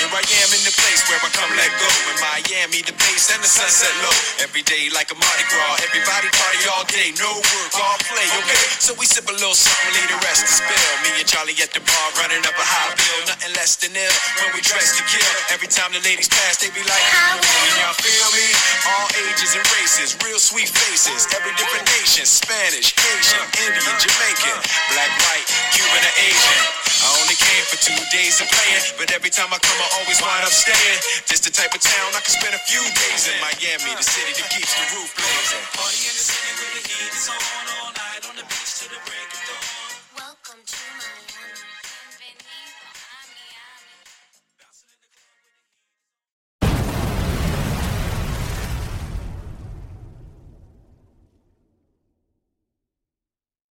Here 0.00 0.08
I 0.08 0.24
am 0.24 0.50
in 0.56 0.64
the 0.64 0.72
place 0.80 1.04
Miami, 2.70 2.86
the 2.86 2.94
base 2.94 3.34
and 3.34 3.42
the 3.42 3.50
sunset 3.50 3.90
low. 4.06 4.14
Every 4.46 4.62
day 4.62 4.86
like 4.94 5.10
a 5.10 5.18
Mardi 5.18 5.44
Gras. 5.50 5.82
Everybody 5.82 6.30
party 6.30 6.62
all 6.70 6.86
day. 6.86 7.10
No 7.18 7.30
work, 7.42 7.72
all 7.74 7.98
play, 8.06 8.22
okay? 8.22 8.62
So 8.78 8.94
we 8.94 9.06
sip 9.10 9.26
a 9.26 9.34
little 9.34 9.58
something, 9.58 9.90
leave 9.90 10.06
the 10.06 10.18
rest 10.22 10.46
to 10.46 10.52
spill. 10.54 10.90
Me 11.02 11.10
and 11.18 11.26
Charlie 11.26 11.58
at 11.58 11.74
the 11.74 11.82
bar 11.82 12.06
running 12.22 12.42
up 12.46 12.54
a 12.54 12.62
high 12.62 12.94
bill. 12.94 13.26
Nothing 13.26 13.54
less 13.58 13.74
than 13.82 13.90
ill 13.98 14.16
when 14.38 14.54
we 14.54 14.62
dress 14.62 14.94
to 14.94 15.02
kill. 15.10 15.34
Every 15.50 15.66
time 15.66 15.90
the 15.90 16.02
ladies 16.06 16.30
pass, 16.30 16.62
they 16.62 16.70
be 16.70 16.82
like, 16.86 17.04
y'all 17.82 17.96
feel 17.98 18.28
me? 18.38 18.46
All 18.86 19.08
ages 19.26 19.58
and 19.58 19.66
races, 19.74 20.14
real 20.22 20.38
sweet 20.38 20.70
faces. 20.70 21.26
Every 21.34 21.54
different 21.58 21.90
nation 21.98 22.22
Spanish, 22.22 22.94
Asian, 22.94 23.44
Indian, 23.66 23.94
Jamaican, 23.98 24.58
black, 24.94 25.10
white, 25.26 25.46
Cuban, 25.74 26.02
or 26.06 26.14
Asian. 26.22 26.80
I 27.00 27.08
only 27.24 27.32
came 27.32 27.64
for 27.64 27.80
two 27.80 27.96
days 28.12 28.44
of 28.44 28.46
playing, 28.52 28.84
but 29.00 29.08
every 29.16 29.32
time 29.32 29.48
I 29.48 29.56
come, 29.56 29.78
I 29.80 29.88
always 30.04 30.20
wind 30.20 30.44
up 30.44 30.52
staying. 30.52 31.00
Just 31.24 31.48
the 31.48 31.52
type 31.52 31.72
of 31.72 31.80
town 31.80 32.12
I 32.12 32.20
can 32.20 32.28
spend 32.28 32.52
a 32.52 32.59
few 32.66 32.82
days 32.82 33.28
in. 33.28 33.36
Miami, 33.40 33.92
the 33.96 34.02
city 34.04 34.32
that 34.40 34.48
keeps 34.50 34.74
the 34.74 34.84
roof 34.96 35.10
blazing. 35.16 35.64
Party 35.76 36.00
in 36.08 36.14
the 36.16 36.24
city 36.24 36.50
where 36.58 36.72
the 36.76 36.82
heat 36.88 37.12
is 37.12 37.28
on 37.28 37.40
all 37.80 37.92
night 37.96 38.22
on 38.28 38.34
the 38.36 38.44
beach 38.44 38.72
till 38.80 38.90
the 38.92 39.00
break 39.06 39.28
of 39.32 39.40
dawn. 39.48 39.79